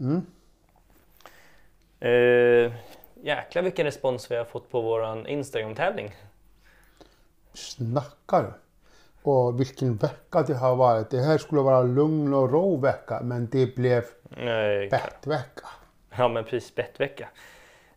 Mm. 0.00 0.26
Eh, 2.00 2.72
jäklar 3.22 3.62
vilken 3.62 3.84
respons 3.84 4.30
vi 4.30 4.36
har 4.36 4.44
fått 4.44 4.70
på 4.70 4.80
våran 4.80 5.26
Instagram-tävling. 5.26 6.14
Snackar 7.54 8.42
du? 8.42 8.52
Och 9.30 9.60
vilken 9.60 9.96
vecka 9.96 10.42
det 10.42 10.54
har 10.54 10.76
varit. 10.76 11.10
Det 11.10 11.20
här 11.20 11.38
skulle 11.38 11.60
vara 11.60 11.82
lugn 11.82 12.34
och 12.34 12.52
ro 12.52 12.76
vecka 12.76 13.20
men 13.22 13.48
det 13.52 13.76
blev 13.76 14.04
Nej, 14.28 14.88
bettvecka. 14.88 15.66
Ja 16.16 16.28
men 16.28 16.44
precis, 16.44 16.74
bettvecka. 16.74 17.28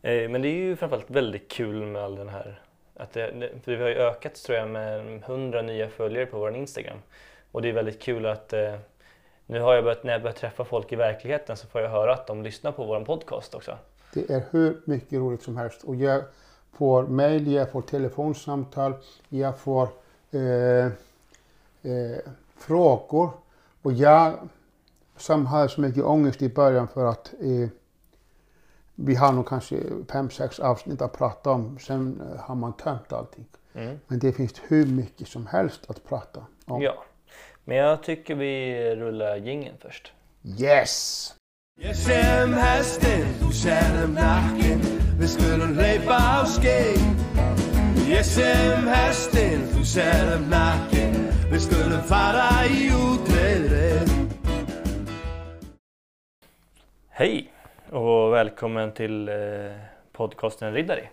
Eh, 0.02 0.30
men 0.30 0.42
det 0.42 0.48
är 0.48 0.54
ju 0.56 0.76
framförallt 0.76 1.10
väldigt 1.10 1.52
kul 1.52 1.86
med 1.86 2.02
all 2.04 2.16
den 2.16 2.30
här 2.30 2.62
att 2.96 3.14
det- 3.14 3.50
för 3.64 3.76
vi 3.76 3.82
har 3.82 3.90
ju 3.90 3.96
ökat 3.96 4.36
tror 4.36 4.58
jag 4.58 4.70
med 4.70 5.24
100 5.24 5.62
nya 5.62 5.90
följare 5.90 6.26
på 6.26 6.40
vår 6.40 6.56
Instagram. 6.56 6.98
Och 7.52 7.62
det 7.62 7.70
är 7.70 7.74
väldigt 7.74 8.02
kul 8.02 8.26
att 8.26 8.54
eh, 8.54 8.76
nu 9.50 9.62
har 9.62 9.76
jag 9.76 9.84
börjat, 9.84 10.04
när 10.04 10.12
jag 10.12 10.22
börjar 10.22 10.36
träffa 10.36 10.66
folk 10.66 10.92
i 10.92 10.96
verkligheten 10.96 11.58
så 11.58 11.68
får 11.68 11.82
jag 11.82 11.90
höra 11.90 12.14
att 12.14 12.28
de 12.28 12.44
lyssnar 12.44 12.72
på 12.72 12.86
vår 12.86 13.06
podcast 13.06 13.56
också. 13.56 13.78
Det 14.14 14.30
är 14.30 14.44
hur 14.52 14.82
mycket 14.86 15.20
roligt 15.20 15.44
som 15.44 15.58
helst. 15.58 15.84
Och 15.84 15.96
jag 15.96 16.24
får 16.72 17.04
mejl, 17.04 17.52
jag 17.52 17.72
får 17.72 17.82
telefonsamtal, 17.82 18.94
jag 19.30 19.58
får 19.60 19.90
eh, 20.32 20.86
eh, 20.86 22.18
frågor. 22.58 23.30
Och 23.82 23.94
jag 23.94 24.34
som 25.18 25.46
hade 25.46 25.70
så 25.70 25.82
mycket 25.82 26.04
ångest 26.04 26.42
i 26.42 26.50
början 26.50 26.88
för 26.88 27.06
att 27.06 27.34
eh, 27.40 27.70
vi 28.96 29.16
har 29.16 29.32
nog 29.32 29.48
kanske 29.48 29.78
fem, 30.12 30.30
sex 30.30 30.60
avsnitt 30.60 31.02
att 31.02 31.18
prata 31.18 31.52
om. 31.52 31.80
Sen 31.80 32.22
har 32.40 32.56
man 32.56 32.74
tömt 32.74 33.14
allting. 33.14 33.46
Mm. 33.74 34.00
Men 34.08 34.20
det 34.20 34.34
finns 34.34 34.62
hur 34.68 34.86
mycket 34.86 35.28
som 35.28 35.48
helst 35.48 35.90
att 35.90 36.04
prata 36.04 36.46
om. 36.66 36.82
Ja, 36.82 37.04
men 37.70 37.78
jag 37.78 38.04
tycker 38.04 38.36
vi 38.36 38.96
rullar 38.96 39.36
jingeln 39.36 39.76
först. 39.80 40.12
Yes! 40.44 41.36
Ég 41.82 41.96
sem 41.96 42.54
hestin, 42.54 43.28
þú 43.40 43.50
sérðum 43.56 44.16
nakkin 44.18 44.82
Við 45.20 45.30
skulum 45.32 45.78
hleypa 45.78 46.18
á 46.18 46.40
skeið 46.50 48.02
Ég 48.10 48.26
sem 48.28 48.90
hestin, 48.90 49.62
þú 49.70 49.86
sérðum 49.88 50.50
nakkin 50.52 51.14
Við 51.54 51.62
skulum 51.68 52.02
fara 52.10 52.50
í 52.68 52.90
útreðrið 52.90 54.12
Hej 57.22 57.54
och 57.90 58.34
välkommen 58.34 58.92
till 58.92 59.30
eh, 59.30 59.78
podcasten 60.12 60.74
Riddari. 60.74 61.10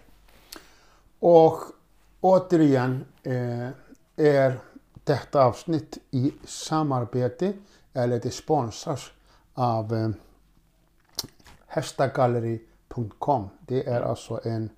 Och 1.19 1.61
återigen 2.21 3.05
eh, 3.23 3.69
är 4.17 4.59
detta 5.07 5.45
avsnitt 5.45 5.99
i 6.11 6.33
samarbete, 6.45 7.53
eller 7.93 8.21
det 8.21 8.31
sponsras 8.31 9.11
av 9.55 9.95
eh, 9.95 10.11
hästagalleri.com. 11.67 13.49
Det 13.61 13.89
är 13.89 14.01
alltså 14.01 14.41
en 14.45 14.71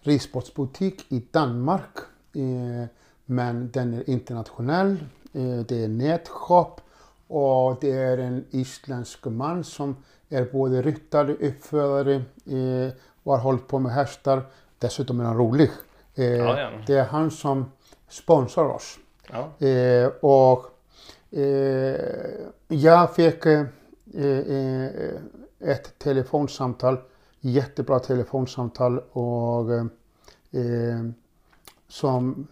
ridsportsbutik 0.00 1.12
i 1.12 1.22
Danmark. 1.30 1.98
Eh, 2.32 2.88
men 3.24 3.70
den 3.70 3.94
är 3.94 4.10
internationell. 4.10 4.96
Eh, 5.32 5.58
det 5.58 5.84
är 5.84 5.88
nätshop 5.88 6.80
och 7.28 7.76
det 7.80 7.92
är 7.92 8.18
en 8.18 8.44
isländsk 8.50 9.24
man 9.24 9.64
som 9.64 9.96
är 10.28 10.44
både 10.52 10.82
ryttare, 10.82 11.34
uppfödare 11.34 12.14
eh, 12.46 12.92
och 13.22 13.32
har 13.32 13.38
hållit 13.38 13.68
på 13.68 13.78
med 13.78 13.92
hästar. 13.92 14.42
Dessutom 14.78 15.20
är 15.20 15.24
han 15.24 15.36
rolig. 15.36 15.70
Eh. 16.14 16.84
Det 16.86 16.94
är 16.94 17.04
han 17.04 17.30
som 17.30 17.70
sponsrar 18.08 18.64
oss. 18.64 18.98
Ja. 19.32 19.66
Eh, 19.66 20.06
och 20.20 20.66
eh, 21.38 22.00
jag 22.68 23.14
fick 23.14 23.46
eh, 23.46 23.66
eh, 24.14 24.90
ett 25.58 25.98
telefonsamtal, 25.98 26.98
jättebra 27.40 27.98
telefonsamtal 27.98 28.98
och 29.12 29.74
eh, 29.74 31.10
som 31.88 32.46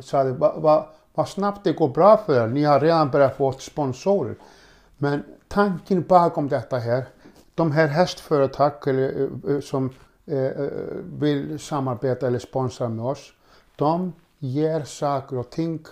sa 0.00 0.24
vad 0.24 0.62
va, 0.62 0.88
va 1.14 1.26
snabbt 1.26 1.64
det 1.64 1.72
går 1.72 1.88
bra 1.88 2.16
för 2.16 2.44
er. 2.44 2.48
Ni 2.48 2.64
har 2.64 2.80
redan 2.80 3.10
börjat 3.10 3.36
få 3.36 3.52
sponsorer. 3.52 4.34
Men 4.98 5.22
tanken 5.48 6.02
bakom 6.02 6.48
detta 6.48 6.78
här, 6.78 7.04
de 7.54 7.72
här 7.72 7.86
hästföretag 7.86 8.72
eller, 8.88 9.28
eh, 9.48 9.60
som 9.60 9.90
eh, 10.26 10.44
eh, 10.44 10.70
vill 11.18 11.58
samarbeta 11.58 12.26
eller 12.26 12.38
sponsra 12.38 12.88
med 12.88 13.04
oss, 13.04 13.32
de 13.76 14.12
ger 14.38 14.80
saker 14.82 15.38
och 15.38 15.50
ting 15.50 15.84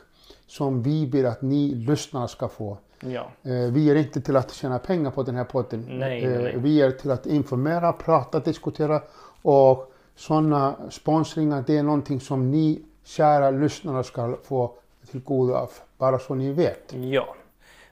som 0.47 0.83
vi 0.83 1.07
vill 1.07 1.27
att 1.27 1.43
ni 1.43 1.75
lyssnare 1.75 2.29
ska 2.29 2.49
få. 2.49 2.79
ja. 3.01 3.31
Eh, 3.43 3.73
Vi 3.73 3.91
är 3.91 3.95
inte 3.95 4.21
till 4.21 4.37
att 4.37 4.53
tjäna 4.55 4.79
pengar 4.79 5.11
på 5.11 5.23
den 5.23 5.37
här 5.37 5.45
podden. 5.45 5.85
Nej, 5.89 6.27
nej, 6.27 6.39
nej. 6.43 6.53
Eh, 6.53 6.61
Vi 6.61 6.83
är 6.83 6.91
till 6.91 7.11
att 7.11 7.27
informera, 7.27 7.93
prata, 7.93 8.41
diskutera 8.41 9.03
och 9.43 9.93
sådana 10.17 10.75
sponsringar 10.91 11.65
det 11.67 11.77
är 11.79 11.83
någonting 11.83 12.21
som 12.21 12.51
ni 12.51 12.83
kära 13.05 13.51
lyssnare 13.51 14.05
ska 14.05 14.37
få 14.45 14.73
till 15.11 15.21
godo 15.21 15.55
av. 15.55 15.71
Bara 15.99 16.19
så 16.19 16.35
ni 16.35 16.53
vet. 16.53 16.95
Ja, 16.95 17.35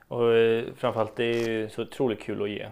och 0.08 0.32
eh, 0.34 0.64
framförallt 0.76 1.16
det 1.16 1.24
är 1.24 1.48
ju 1.48 1.68
så 1.68 1.82
otroligt 1.82 2.20
kul 2.20 2.42
att 2.42 2.50
ge. 2.50 2.68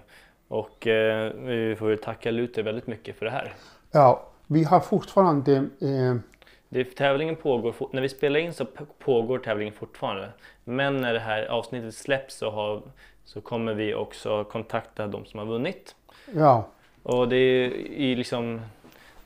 Och 0.48 0.86
eh, 0.86 1.32
vi 1.34 1.76
får 1.78 1.96
tacka 1.96 2.30
Luther 2.30 2.62
väldigt 2.62 2.86
mycket 2.86 3.16
för 3.18 3.26
det 3.26 3.32
här. 3.32 3.54
Ja, 3.90 4.26
vi 4.46 4.64
har 4.64 4.80
fortfarande 4.80 5.52
eh, 5.56 6.16
Det, 6.72 6.84
tävlingen 6.84 7.36
pågår, 7.36 7.74
när 7.92 8.02
vi 8.02 8.08
spelar 8.08 8.40
in 8.40 8.54
så 8.54 8.64
pågår 8.98 9.38
tävlingen 9.38 9.74
fortfarande. 9.74 10.28
Men 10.64 10.96
när 10.96 11.14
det 11.14 11.20
här 11.20 11.46
avsnittet 11.46 11.94
släpps 11.94 12.34
så, 12.34 12.50
har, 12.50 12.82
så 13.24 13.40
kommer 13.40 13.74
vi 13.74 13.94
också 13.94 14.44
kontakta 14.44 15.06
de 15.06 15.26
som 15.26 15.38
har 15.38 15.46
vunnit. 15.46 15.94
ja, 16.34 16.68
Och 17.02 17.28
det 17.28 17.36
är 17.36 17.70
i 17.76 18.14
liksom, 18.16 18.60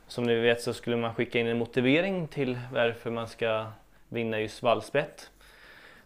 som 0.07 0.25
ni 0.25 0.35
vet 0.35 0.63
så 0.63 0.73
skulle 0.73 0.97
man 0.97 1.15
skicka 1.15 1.41
in 1.41 1.47
en 1.47 1.59
motivering 1.59 2.29
till 2.29 2.59
varför 2.73 3.11
man 3.11 3.29
ska 3.29 3.67
vinna 4.09 4.41
just 4.41 4.63
vallspett. 4.63 5.31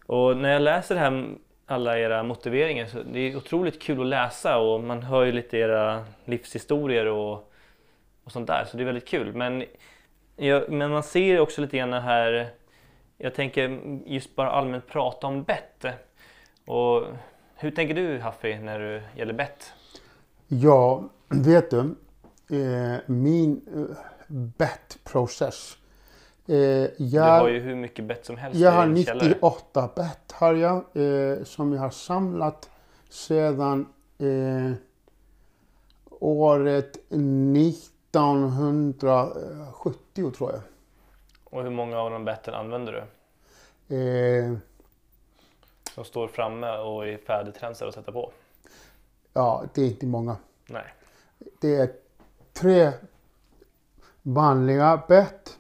Och 0.07 0.37
när 0.37 0.53
jag 0.53 0.63
läser 0.63 0.97
här, 0.97 1.25
alla 1.67 1.99
era 1.99 2.23
motiveringar 2.23 2.87
så 2.87 3.03
det 3.03 3.21
är 3.21 3.37
otroligt 3.37 3.83
kul 3.83 4.01
att 4.01 4.07
läsa 4.07 4.59
och 4.59 4.81
man 4.81 5.03
hör 5.03 5.25
ju 5.25 5.33
lite 5.33 5.59
era 5.59 6.05
livshistorier 6.25 7.07
och, 7.07 7.53
och 8.25 8.33
sånt 8.33 8.47
där 8.47 8.65
så 8.65 8.77
det 8.77 8.83
är 8.83 8.85
väldigt 8.85 9.09
kul. 9.09 9.35
Men, 9.35 9.65
jag, 10.39 10.71
men 10.71 10.91
man 10.91 11.03
ser 11.03 11.41
också 11.41 11.61
lite 11.61 11.77
grann 11.77 11.93
här, 11.93 12.51
jag 13.19 13.35
tänker 13.35 13.81
just 14.07 14.37
bara 14.37 14.51
allmänt 14.51 14.87
prata 14.87 15.27
om 15.27 15.43
bett. 15.43 15.85
Och 16.67 17.03
hur 17.57 17.71
tänker 17.71 17.95
du 17.95 18.19
Haffi 18.19 18.59
när 18.59 18.79
det 18.79 19.03
gäller 19.17 19.33
bett? 19.35 19.73
ja, 20.49 21.05
vet 21.29 21.71
du, 21.71 21.79
eh, 22.57 22.99
min 23.07 23.61
eh, 23.75 23.97
bettprocess. 24.29 25.79
Eh, 26.47 26.55
Du 26.55 26.95
jag, 26.99 27.23
har 27.41 27.49
ju 27.49 27.61
hur 27.61 27.75
mycket 27.75 28.05
bett 28.05 28.27
som 28.27 28.37
helst 28.37 28.61
Jag 28.61 28.71
har 28.71 28.87
i 28.87 28.93
din 28.95 29.05
källare. 29.05 29.29
98 29.29 29.91
bett 29.97 30.33
har 30.33 30.55
jag, 30.55 30.77
eh, 30.77 31.45
som 31.45 31.73
jag 31.73 31.81
har 31.81 31.91
samlat 31.91 32.71
sedan 33.09 33.87
eh, 34.19 34.73
året 36.21 36.99
1970 38.11 40.31
tror 40.37 40.53
jag. 40.53 40.61
Och 41.45 41.63
hur 41.63 41.71
många 41.71 41.99
av 41.99 42.11
de 42.11 42.25
betten 42.25 42.55
använder 42.55 42.93
du? 42.93 42.99
Eh, 43.97 44.57
Som 45.95 46.05
står 46.05 46.29
framme 46.29 46.79
och 46.79 47.09
är 47.09 47.19
färdigtränsade 47.19 47.89
att 47.89 47.95
sätta 47.95 48.13
på? 48.13 48.33
ja, 49.33 49.65
det 49.75 49.83
är 49.83 49.87
inte 49.87 50.07
många. 50.07 50.37
Nej. 50.69 50.95
Det 51.61 51.75
är 51.77 51.93
tre 52.53 52.93
vanliga 54.23 55.03
bett. 55.09 55.59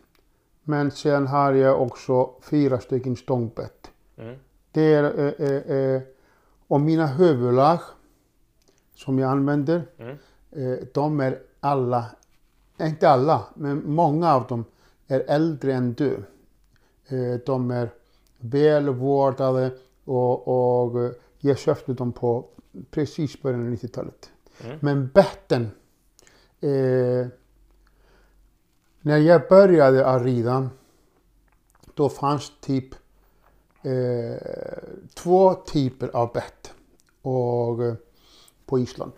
Men 0.62 0.90
sen 0.90 1.26
har 1.26 1.52
jag 1.52 1.82
också 1.82 2.30
fyra 2.42 2.78
stycken 2.80 3.16
stångbett. 3.16 3.90
Mm. 4.16 4.36
Det 4.72 4.94
är, 4.94 5.04
eh, 5.18 5.32
eh, 5.50 5.76
eh, 5.76 6.02
och 6.68 6.80
mina 6.80 7.06
huvudlag 7.06 7.80
som 8.94 9.18
jag 9.18 9.30
använder, 9.30 9.82
Mm. 9.98 10.18
eh, 10.50 10.78
de 10.94 11.20
är 11.20 11.38
alla, 11.60 12.06
inte 12.86 13.08
alla, 13.08 13.44
men 13.54 13.92
många 13.92 14.34
av 14.34 14.46
dem 14.46 14.64
är 15.06 15.20
äldre 15.20 15.74
än 15.74 15.92
du. 15.92 16.24
Eh, 17.08 17.40
de 17.46 17.70
är 17.70 17.90
välvårdade 18.38 19.72
och, 20.04 20.48
och 20.48 21.04
eh, 21.04 21.10
jag 21.38 21.58
köpte 21.58 21.92
dem 21.92 22.12
på 22.12 22.44
precis 22.90 23.42
början 23.42 23.66
av 23.66 23.74
90-talet. 23.74 24.30
Mm. 24.64 24.78
Men 24.80 25.08
betten, 25.08 25.62
eh, 26.60 27.26
när 29.00 29.18
jag 29.18 29.48
började 29.48 30.06
att 30.06 30.22
rida, 30.22 30.70
då 31.94 32.08
fanns 32.08 32.52
typ 32.60 32.94
eh, 33.82 34.36
två 35.14 35.54
typer 35.54 36.08
av 36.08 36.32
bett 36.32 36.72
och, 37.22 37.84
eh, 37.84 37.94
på 38.66 38.78
Island. 38.78 39.12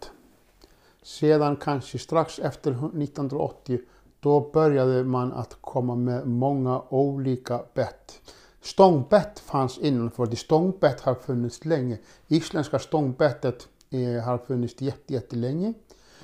Sedan 1.03 1.57
kanske 1.57 1.99
strax 1.99 2.39
efter 2.39 2.71
1980 2.71 3.79
då 4.21 4.51
började 4.53 5.05
man 5.05 5.33
att 5.33 5.57
komma 5.61 5.95
med 5.95 6.27
många 6.27 6.83
olika 6.89 7.61
bett. 7.75 8.21
Stångbett 8.61 9.39
fanns 9.39 9.79
innan 9.79 10.11
för 10.11 10.27
det 10.27 10.37
stångbett 10.37 11.01
har 11.01 11.15
funnits 11.15 11.65
länge. 11.65 11.99
Isländska 12.29 12.79
stångbettet 12.79 13.69
eh, 13.91 14.25
har 14.25 14.39
funnits 14.39 14.81
jätte, 14.81 15.13
jättelänge. 15.13 15.75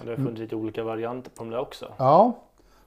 Och 0.00 0.04
det 0.04 0.10
har 0.10 0.16
funnits 0.16 0.40
lite 0.40 0.56
olika 0.56 0.84
varianter 0.84 1.30
på 1.30 1.42
dem 1.42 1.50
där 1.50 1.58
också. 1.58 1.92
Ja, 1.96 2.42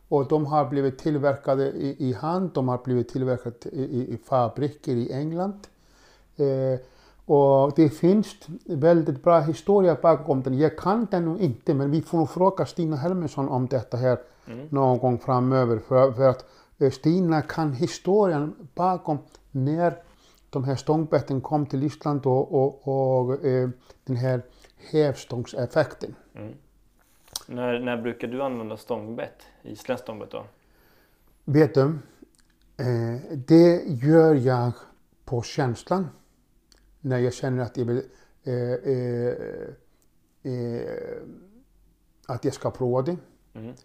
och 0.08 0.28
de 0.28 0.46
har 0.46 0.66
blivit 0.66 0.98
tillverkade 0.98 1.72
i, 1.72 1.96
i 2.10 2.14
hand, 2.14 2.52
de 2.54 2.68
har 2.68 2.78
blivit 2.84 3.10
tillverkade 3.10 3.70
i, 3.72 3.84
i, 3.84 4.14
i 4.14 4.18
fabriker 4.18 4.96
i 4.96 5.12
England. 5.12 5.68
Eh, 6.36 6.80
och 7.30 7.74
det 7.76 7.90
finns 7.90 8.36
väldigt 8.66 9.24
bra 9.24 9.40
historia 9.40 9.98
bakom 10.02 10.44
den. 10.44 10.58
Jag 10.58 10.78
kan 10.78 11.08
den 11.12 11.26
nog 11.26 11.40
inte, 11.40 11.74
men 11.74 11.92
vi 11.92 12.02
får 12.02 12.18
nog 12.18 12.30
fråga 12.30 12.66
Stina 12.66 12.96
Helmersson 12.96 13.50
om 13.50 13.68
detta 13.68 13.98
här 13.98 14.18
någon 14.70 14.98
gång 14.98 15.20
framöver. 15.20 15.80
För, 15.80 16.12
för 16.12 16.30
att 16.30 16.46
eh, 16.80 16.92
Stina 16.92 17.42
kan 17.42 17.74
historien 17.74 18.70
bakom 18.76 19.18
när 19.52 19.94
de 20.50 20.64
här 20.64 20.76
stångbetten 20.76 21.42
kom 21.42 21.66
till 21.66 21.84
Island 21.84 22.26
och, 22.26 22.54
och, 22.54 22.88
och 22.88 23.46
eh, 23.46 23.70
den 24.04 24.16
här 24.16 24.42
hävstångseffekten. 24.92 26.16
När, 27.48 27.80
när 27.80 28.02
brukar 28.02 28.28
du 28.28 28.44
använda 28.44 28.78
stångbett? 28.78 29.42
Isländskt 29.64 30.06
stångbett 30.06 30.32
då? 30.32 30.46
Vet 31.46 31.74
du, 31.74 31.82
eh, 32.78 33.38
det 33.48 33.84
gör 33.86 34.36
jag 34.36 34.72
på 35.26 35.42
känslan. 35.42 36.08
När 37.02 37.18
jag 37.18 37.34
känner 37.34 37.64
att 37.64 37.78
jag 37.78 37.86
vill 37.86 38.02
eh, 38.44 38.54
eh, 38.54 39.34
eh, 40.44 41.22
att 42.28 42.46
jag 42.46 42.54
ska 42.54 42.72
prova 42.72 43.02
det. 43.02 43.18
Mm. 43.54 43.76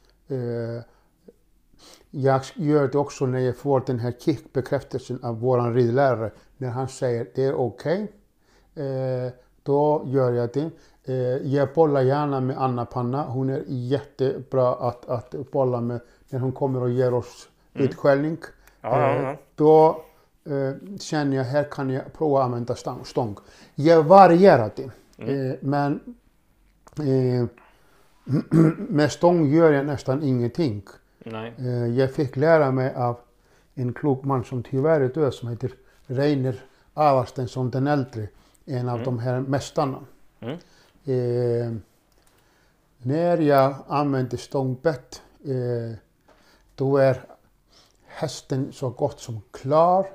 Jag 2.11 2.43
gör 2.55 2.89
det 2.89 2.99
också 2.99 3.27
när 3.27 3.39
jag 3.39 3.57
får 3.57 3.83
den 3.87 3.99
här 3.99 4.13
kickbekräftelsen 4.19 5.25
av 5.25 5.41
våran 5.41 5.75
ridlärare. 5.75 6.31
När 6.57 6.69
han 6.69 6.89
säger 6.89 7.27
det 7.35 7.45
är 7.45 7.55
okej. 7.55 8.13
Eh, 8.75 9.33
då 9.63 10.03
gör 10.07 10.33
jag 10.33 10.51
det. 10.53 10.71
Eh, 11.05 11.55
jag 11.55 11.69
bollar 11.75 12.01
gärna 12.03 12.41
med 12.41 12.59
Anna 12.59 12.85
Panna. 12.85 13.25
Hon 13.25 13.51
är 13.51 13.63
jättebra 13.67 14.75
att, 14.75 15.09
att 15.09 15.51
bolla 15.51 15.81
med 15.81 16.01
när 16.29 16.41
hon 16.41 16.53
kommer 16.53 16.83
och 16.83 16.91
ger 16.91 17.15
oss 17.15 17.49
utskällning. 17.73 18.39
Ja, 18.81 19.01
ja, 19.01 19.23
ja. 19.23 19.37
Då 19.55 20.05
eh, 20.45 20.99
känner 20.99 21.37
jag 21.37 21.45
här 21.45 21.65
kan 21.65 21.91
jag 21.91 22.13
prova 22.13 22.39
att 22.39 22.45
använda 22.45 22.77
stång. 23.05 23.37
Jag 23.75 24.03
varierar 24.03 24.71
det. 24.77 24.91
Eh, 25.33 25.57
men 25.61 26.01
eh, 26.99 27.47
med 28.89 29.13
stång 29.13 29.47
gör 29.47 29.73
jag 29.73 29.87
nästan 29.87 30.23
ingenting. 30.23 30.83
Eh, 31.59 31.87
jag 31.87 32.13
fick 32.15 32.37
lära 32.37 32.71
mig 32.71 32.95
av 32.95 33.19
en 33.75 33.93
klok 33.93 34.25
man 34.25 34.45
som 34.45 34.63
tyvärr 34.63 35.01
är 35.01 35.09
död 35.09 35.35
som 35.35 35.49
heter 35.49 35.73
Reiner 36.07 36.65
Avarstensson 36.95 37.71
den 37.71 37.87
äldre. 37.87 38.29
En 38.65 38.89
av 38.89 39.03
de 39.03 39.19
här 39.19 39.41
mästarna. 39.41 39.99
Mm. 40.41 40.59
Eh, 41.05 41.73
när 42.99 43.39
jag 43.39 43.75
använder 43.89 44.37
stångbett 44.37 45.23
eh, 45.45 45.99
då 46.75 46.97
är 46.97 47.25
hästen 48.07 48.73
så 48.73 48.91
gott 48.91 49.21
som 49.21 49.41
klar 49.51 50.07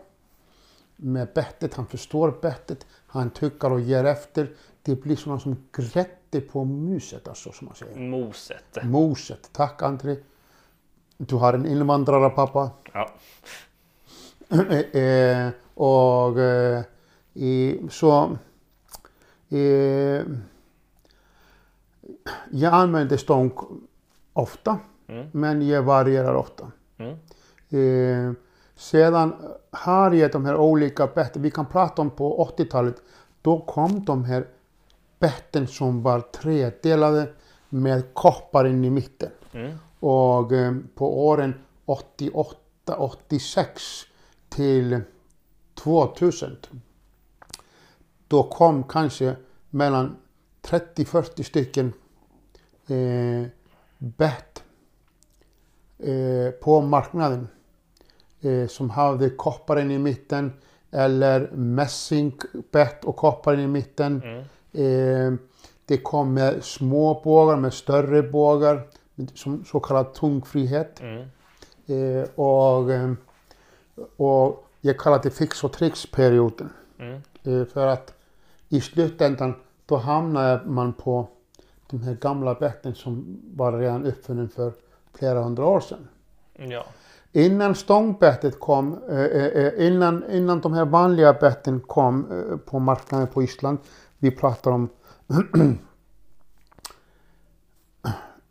med 1.02 1.28
bettet. 1.36 1.74
Han 1.74 1.86
förstår 1.88 2.40
bettet. 2.42 2.86
Han 3.08 3.30
tycker 3.30 3.72
och 3.72 3.82
ger 3.82 4.04
efter. 4.04 4.50
Det 4.82 4.96
blir 4.96 5.16
sådana 5.16 5.40
som 5.40 5.56
grädde 5.72 6.42
på 6.52 6.64
muset, 6.66 7.28
alltså, 7.28 7.52
som 7.52 7.66
man 7.66 7.76
säger. 7.76 8.00
Moset. 8.00 8.84
Moset. 8.84 9.50
Tack 9.54 9.82
André. 9.82 10.16
Du 11.18 11.36
har 11.36 11.54
en 11.54 11.66
invandrare 11.66 12.30
pappa. 12.30 12.72
Ja. 12.94 13.10
eh, 15.00 15.50
och 15.74 16.40
eh, 16.40 16.84
så 17.90 18.38
eh, 19.50 20.22
jag 22.52 22.74
använder 22.74 23.18
stång 23.18 23.52
ofta, 24.34 24.80
Mm. 25.08 25.28
men 25.32 25.68
jag 25.68 25.84
varierar 25.84 26.34
ofta. 26.36 26.72
Mm. 26.98 28.36
Sedan 28.80 29.34
har 29.72 30.12
jag 30.12 30.32
de 30.32 30.46
här 30.46 30.56
olika 30.56 31.08
betten, 31.08 31.42
vi 31.42 31.52
kan 31.52 31.66
prata 31.66 32.02
om 32.02 32.10
på 32.10 32.52
80-talet, 32.58 32.96
då 33.42 33.60
kom 33.60 34.06
de 34.06 34.24
här 34.24 34.48
betten 35.20 35.68
som 35.68 36.02
var 36.02 36.20
tredelade 36.20 37.34
med 37.70 38.14
koppar 38.14 38.68
in 38.68 38.86
i 38.86 38.90
mitten. 38.90 39.30
Mm. 39.52 39.78
Och 40.00 40.52
eh, 40.52 40.76
på 40.96 41.28
åren 41.28 41.54
88, 41.86 42.56
86 42.98 43.84
till 44.50 45.02
2000 45.76 46.58
då 48.28 48.44
kom 48.44 48.84
kanske 48.84 49.36
mellan 49.70 50.18
30-40 50.62 51.44
stycken 51.44 51.94
eh, 52.88 53.48
bett 53.98 54.64
eh, 55.98 56.52
på 56.52 56.82
marknaden 56.82 57.48
eh, 58.42 58.68
som 58.68 58.90
hade 58.90 59.30
kopparen 59.30 59.92
i 59.92 59.98
mitten 59.98 60.54
eller 60.92 61.50
mässingbett 61.52 63.06
och 63.06 63.16
kopparen 63.16 63.60
i 63.60 63.68
mitten. 63.68 64.22
Mm. 64.24 64.44
Eh, 64.74 65.40
det 65.86 65.98
kom 65.98 66.34
med 66.34 66.64
små 66.64 67.22
bågar, 67.24 67.58
med 67.58 67.74
större 67.74 68.24
bågar, 68.24 68.82
som 69.34 69.66
så 69.66 69.80
kallad 69.80 70.14
tungfrihet. 70.14 71.02
Mm. 71.02 71.28
Eh, 71.86 72.30
och, 72.36 72.92
eh, 72.92 73.14
och 74.18 74.66
jag 74.82 75.00
kallar 75.00 75.20
det 75.24 75.30
fix 75.30 75.64
och 75.64 75.74
tricks-perioden. 75.74 76.70
Mm. 77.00 77.22
Eh, 77.44 77.66
för 77.66 77.88
att 77.88 78.14
i 78.70 78.82
slutändan 78.82 79.56
då 79.86 79.98
hamnar 79.98 80.64
man 80.66 80.94
på 80.94 81.28
de 81.90 82.02
här 82.02 82.14
gamla 82.14 82.54
betten 82.54 82.96
som 82.96 83.42
var 83.56 83.80
redan 83.80 84.06
uppfunnen 84.06 84.50
för 84.50 84.74
flera 85.14 85.42
hundra 85.44 85.66
år 85.66 85.80
sedan. 85.80 86.08
Ja. 86.54 86.86
Innan 87.32 87.76
stångbettet 87.76 88.60
kom, 88.60 89.04
eh, 89.10 89.20
eh, 89.20 89.46
eh, 89.46 89.88
innan, 89.88 90.32
innan 90.32 90.62
de 90.62 90.74
här 90.74 90.86
vanliga 90.86 91.34
betten 91.34 91.80
kom 91.80 92.28
på 92.66 92.80
marknaden 92.80 93.28
på 93.28 93.44
Island, 93.44 93.78
vi 94.18 94.32
pratar 94.32 94.72
om 94.72 94.90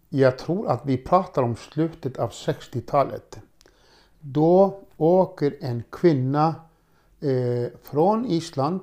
jag 0.08 0.38
tror 0.38 0.68
att 0.68 0.86
vi 0.86 0.96
pratar 0.96 1.42
om 1.42 1.56
slutet 1.56 2.18
av 2.18 2.30
60-talet. 2.30 3.38
Då 4.20 4.80
åker 4.96 5.56
en 5.60 5.82
kvinna 5.90 6.54
eh, 7.20 7.72
från 7.82 8.26
Island 8.26 8.80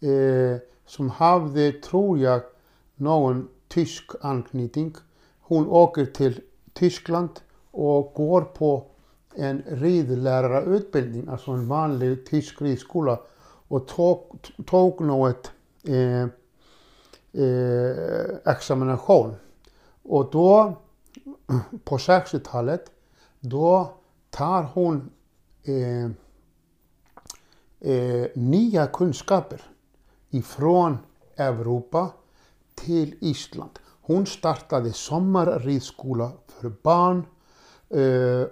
eh, 0.00 0.56
som 0.86 1.10
hade, 1.10 1.72
tror 1.72 2.18
jag, 2.18 2.40
någon 2.96 3.48
tysk 3.68 4.10
anknytning. 4.20 4.94
Hon 5.40 5.68
åker 5.68 6.06
till 6.06 6.40
Tyskland 6.72 7.30
och 7.78 8.12
går 8.14 8.42
på 8.42 8.84
en 9.34 9.62
ridlärarutbildning, 9.66 11.28
alltså 11.28 11.50
en 11.50 11.68
vanlig 11.68 12.26
tysk 12.26 12.62
ridskola 12.62 13.20
och 13.68 13.88
tog, 13.88 14.48
tog 14.66 15.00
något 15.00 15.50
eh, 15.84 16.22
eh, 17.42 18.52
examination. 18.54 19.34
Och 20.02 20.30
då 20.30 20.76
på 21.84 21.96
60-talet 21.96 22.90
då 23.40 23.92
tar 24.30 24.62
hon 24.62 25.10
eh, 25.62 26.10
eh, 27.92 28.26
nya 28.34 28.86
kunskaper 28.86 29.62
ifrån 30.30 30.98
Europa 31.36 32.10
till 32.74 33.14
Island. 33.20 33.78
Hon 34.02 34.26
startade 34.26 34.92
sommarridskola 34.92 36.32
för 36.60 36.72
barn 36.82 37.24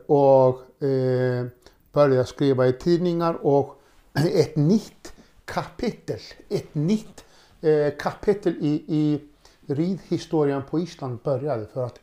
och 0.07 0.83
eh, 0.83 1.47
började 1.93 2.25
skriva 2.25 2.67
i 2.67 2.73
tidningar 2.73 3.35
och 3.47 3.83
ett 4.15 4.57
nytt 4.57 5.13
kapitel, 5.45 6.19
ett 6.49 6.75
nytt 6.75 7.25
eh, 7.61 7.93
kapitel 7.99 8.57
i, 8.61 8.85
i 8.87 9.21
ridhistorien 9.67 10.63
på 10.71 10.79
Island 10.79 11.19
började 11.25 11.67
för 11.67 11.87
att 11.87 12.01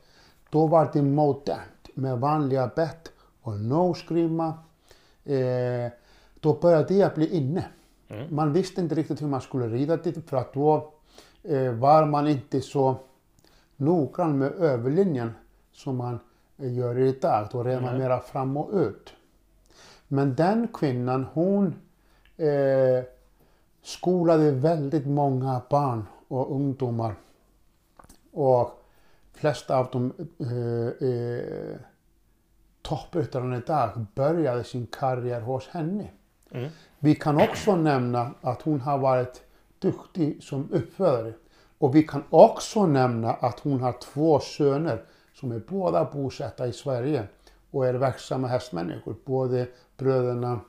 då 0.50 0.68
var 0.68 0.90
det 0.94 1.02
modernt 1.02 1.90
med 1.94 2.20
vanliga 2.20 2.68
bett 2.76 3.12
och 3.42 3.60
nosgrimma. 3.60 4.54
Eh, 5.24 5.92
då 6.40 6.54
började 6.54 6.94
det 6.94 7.16
bli 7.16 7.38
inne. 7.38 7.66
Man 8.30 8.54
visste 8.54 8.82
inte 8.82 8.96
riktigt 8.96 9.22
hur 9.22 9.28
man 9.28 9.42
skulle 9.42 9.68
rida 9.68 9.98
det 9.98 10.30
för 10.30 10.38
att 10.38 10.54
då 10.54 10.94
eh, 11.44 11.72
var 11.72 12.06
man 12.06 12.28
inte 12.28 12.62
så 12.62 12.96
noggrann 13.76 14.38
med 14.38 14.52
överlinjen 14.52 15.32
som 15.72 15.98
man 15.98 16.20
gör 16.68 16.98
idag. 17.00 17.48
Då 17.52 17.64
red 17.64 17.82
man 17.82 17.98
mera 17.98 18.20
fram 18.20 18.58
och 18.58 18.74
ut. 18.74 19.14
Men 20.08 20.36
den 20.36 20.68
kvinnan 20.68 21.26
hon 21.34 21.76
eh, 22.38 23.04
skolade 23.82 24.52
väldigt 24.52 25.08
många 25.08 25.62
barn 25.70 26.06
och 26.28 26.52
ungdomar. 26.52 27.16
Och 28.32 28.84
flesta 29.34 29.78
av 29.78 29.90
dem 29.92 30.14
eh, 30.40 31.10
eh, 31.10 31.80
toppryttarna 32.82 33.58
idag 33.58 34.06
började 34.16 34.64
sin 34.64 34.88
karriär 34.88 35.42
hos 35.42 35.68
henne. 35.68 36.08
Vi 37.00 37.16
kan 37.16 37.42
också 37.42 37.76
nämna 37.76 38.32
att 38.42 38.62
hon 38.62 38.82
har 38.82 38.98
varit 38.98 39.42
duktig 39.80 40.44
som 40.44 40.72
uppfödare 40.72 41.34
Och 41.78 41.96
vi 41.96 42.04
kan 42.04 42.24
också 42.30 42.86
nämna 42.86 43.34
att 43.34 43.60
hon 43.60 43.82
har 43.82 43.92
två 43.92 44.40
söner 44.40 45.04
som 45.44 45.52
är 45.52 45.60
båda 45.60 46.06
bosatta 46.06 46.68
i 46.68 46.74
Sverige 46.74 47.28
och 47.72 47.88
är 47.88 47.94
verksamma 47.94 48.48
hästmänniskor. 48.48 49.16
Både 49.26 49.68
bröderna 49.98 50.60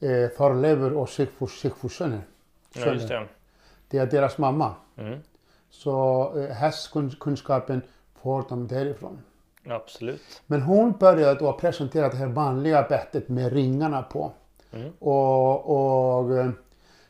eh, 0.00 0.28
Þorleifur 0.36 0.92
och 0.92 1.08
Sigfús 1.08 1.60
Sigfússon. 1.60 2.20
Ja, 2.74 2.86
just 2.86 3.08
det. 3.08 3.28
Det 3.88 3.98
är 3.98 4.06
deras 4.06 4.38
mamma. 4.38 4.74
Mm. 4.96 5.18
Så 5.70 6.32
eh, 6.36 6.56
hästkunskapen 6.56 7.82
får 8.22 8.44
de 8.48 8.66
därifrån. 8.66 9.18
Absolut. 9.66 10.42
Men 10.46 10.62
hon 10.62 10.92
började 10.92 11.40
då 11.40 11.52
presentera 11.52 12.08
det 12.08 12.16
här 12.16 12.26
vanliga 12.26 12.82
bettet 12.82 13.28
med 13.28 13.52
ringarna 13.52 14.02
på. 14.02 14.32
Mm. 14.72 14.92
Och, 14.98 16.20
och 16.20 16.38
eh, 16.38 16.50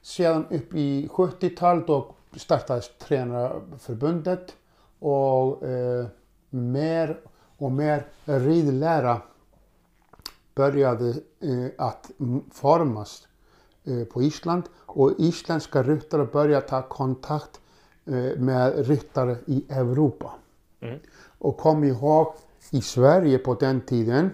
sedan 0.03 0.47
upp 0.51 0.75
i 0.75 1.09
70-talet 1.09 1.87
då 1.87 2.15
startades 2.37 2.91
Tränarförbundet 2.99 4.57
och 4.99 5.63
eh, 5.63 6.07
mer 6.51 7.21
och 7.57 7.73
mer 7.73 8.07
ridlära 8.25 9.23
började 10.55 11.09
eh, 11.41 11.67
att 11.79 12.11
formas 12.53 13.29
eh, 13.85 14.05
på 14.05 14.23
Island 14.23 14.63
och 14.77 15.13
isländska 15.19 15.83
ryttare 15.83 16.25
började 16.25 16.67
ta 16.67 16.83
kontakt 16.83 17.61
eh, 18.05 18.39
med 18.39 18.87
ryttare 18.87 19.37
i 19.47 19.65
Europa. 19.69 20.31
Mm. 20.81 20.99
Och 21.39 21.57
kom 21.59 21.85
ihåg, 21.85 22.35
i 22.71 22.83
Sverige 22.83 23.39
på 23.39 23.55
den 23.55 23.81
tiden, 23.81 24.31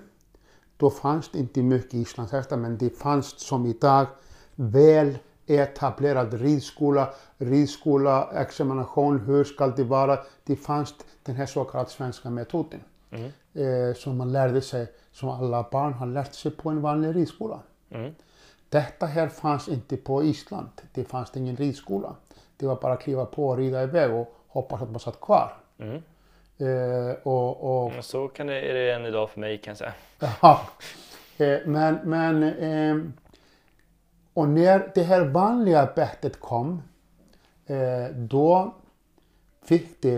då 0.76 0.90
fanns 0.90 1.30
det 1.30 1.38
inte 1.38 1.62
mycket 1.62 1.94
islandshästar, 1.94 2.56
men 2.56 2.78
det 2.78 2.90
fanns 2.90 3.40
som 3.40 3.66
idag 3.66 4.06
väl 4.54 5.18
etablerad 5.46 6.34
ridskola, 6.34 7.08
ridskola, 7.38 8.28
examination, 8.34 9.20
hur 9.20 9.44
ska 9.44 9.66
det 9.66 9.84
vara? 9.84 10.18
Det 10.44 10.56
fanns 10.56 10.94
den 11.22 11.34
här 11.36 11.46
så 11.46 11.64
kallade 11.64 11.90
svenska 11.90 12.30
metoden 12.30 12.80
Mm. 13.10 13.30
eh, 13.54 13.94
som 13.94 14.16
man 14.16 14.32
lärde 14.32 14.60
sig, 14.60 14.86
som 15.12 15.28
alla 15.28 15.66
barn 15.72 15.92
har 15.92 16.06
lärt 16.06 16.34
sig 16.34 16.50
på 16.50 16.70
en 16.70 16.80
vanlig 16.82 17.16
ridskola. 17.16 17.58
Mm. 17.90 18.14
Detta 18.68 19.06
här 19.06 19.28
fanns 19.28 19.68
inte 19.68 19.96
på 19.96 20.24
Island. 20.24 20.68
Det 20.92 21.04
fanns 21.04 21.36
ingen 21.36 21.56
ridskola. 21.56 22.14
Det 22.56 22.66
var 22.66 22.76
bara 22.76 22.92
att 22.92 23.00
kliva 23.02 23.24
på 23.26 23.48
och 23.48 23.56
rida 23.56 23.82
iväg 23.82 24.12
och 24.14 24.34
hoppas 24.48 24.82
att 24.82 24.90
man 24.90 25.00
satt 25.00 25.20
kvar. 25.20 25.52
Mm. 25.78 26.02
Eh, 26.58 27.14
och, 27.22 27.84
och, 27.84 27.92
Men 27.92 28.02
Så 28.02 28.28
kan 28.28 28.46
det, 28.46 28.60
är 28.60 28.74
det 28.74 28.92
än 28.92 29.06
idag 29.06 29.30
för 29.30 29.40
mig 29.40 29.58
kan 29.58 29.70
jag 29.70 29.78
säga. 29.78 29.92
ja. 30.42 30.60
eh, 31.36 31.58
men, 31.66 31.98
men 32.04 32.42
ehm, 32.42 33.12
och 34.36 34.48
när 34.48 34.90
det 34.94 35.02
här 35.02 35.24
vanliga 35.24 35.92
bettet 35.96 36.40
kom, 36.40 36.82
eh, 37.66 38.14
då 38.14 38.74
fick 39.62 40.02
det, 40.02 40.14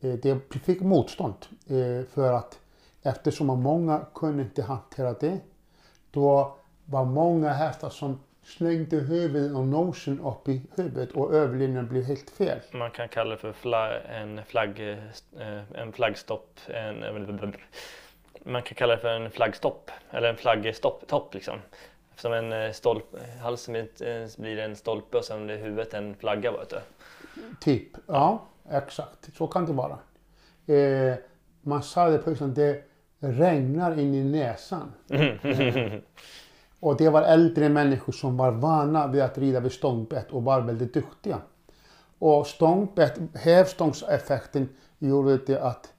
eh, 0.00 0.14
det 0.22 0.38
fick 0.64 0.80
motstånd. 0.80 1.34
Eh, 1.66 2.06
för 2.06 2.32
att 2.32 2.58
eftersom 3.02 3.46
många 3.46 4.06
kunde 4.14 4.42
inte 4.42 4.62
hantera 4.62 5.12
det, 5.12 5.38
då 6.10 6.56
var 6.84 7.04
många 7.04 7.52
hästar 7.52 7.90
som 7.90 8.20
slängde 8.44 8.96
huvudet 8.96 9.56
och 9.56 9.66
nosen 9.66 10.20
upp 10.20 10.48
i 10.48 10.62
huvudet 10.76 11.12
och 11.12 11.34
överlinjen 11.34 11.88
blev 11.88 12.02
helt 12.02 12.30
fel. 12.30 12.60
Man 12.72 12.90
kan 12.90 13.08
kalla 13.08 13.30
det 13.30 13.36
för 13.36 13.52
fla, 13.52 14.00
en, 14.00 14.44
flagg, 14.44 14.98
en 15.74 15.92
flaggstopp. 15.92 16.60
En, 16.66 17.56
man 18.44 18.62
kan 18.62 18.74
kalla 18.74 18.96
det 18.96 19.00
för 19.00 19.08
en 19.08 19.30
flaggstopp 19.30 19.90
eller 20.10 20.28
en 20.28 20.36
flaggstopp 20.36 21.06
topp 21.06 21.34
liksom. 21.34 21.58
Som 22.16 22.32
en 22.32 22.52
eh, 22.52 22.72
stolp, 22.72 23.04
halsen 23.42 23.72
blir, 23.72 24.22
eh, 24.22 24.28
blir 24.38 24.58
en 24.58 24.76
stolpe 24.76 25.18
och 25.18 25.24
sen 25.24 25.50
är 25.50 25.56
huvudet 25.56 25.94
en 25.94 26.14
flagga. 26.14 26.52
Vet 26.52 26.70
du. 26.70 26.80
Typ, 27.60 27.88
ja 28.06 28.46
exakt. 28.70 29.36
Så 29.36 29.46
kan 29.46 29.66
det 29.66 29.72
vara. 29.72 29.98
Eh, 30.66 31.14
man 31.62 31.82
sa 31.82 32.08
det 32.08 32.18
på 32.18 32.32
Island, 32.32 32.54
det 32.54 32.84
regnar 33.18 33.98
in 33.98 34.14
i 34.14 34.24
näsan. 34.24 34.92
Och 36.80 36.96
det 36.96 37.08
var 37.08 37.22
äldre 37.22 37.68
människor 37.68 38.12
som 38.12 38.36
var 38.36 38.50
vana 38.50 39.06
vid 39.06 39.22
att 39.22 39.38
rida 39.38 39.60
vid 39.60 39.72
stångbett 39.72 40.30
och 40.30 40.44
var 40.44 40.60
väldigt 40.60 40.94
duktiga. 40.94 41.38
Och 42.18 42.46
stångbett, 42.46 43.18
hävstångseffekten 43.34 44.68
gjorde 44.98 45.38
det 45.46 45.62
att 45.62 45.92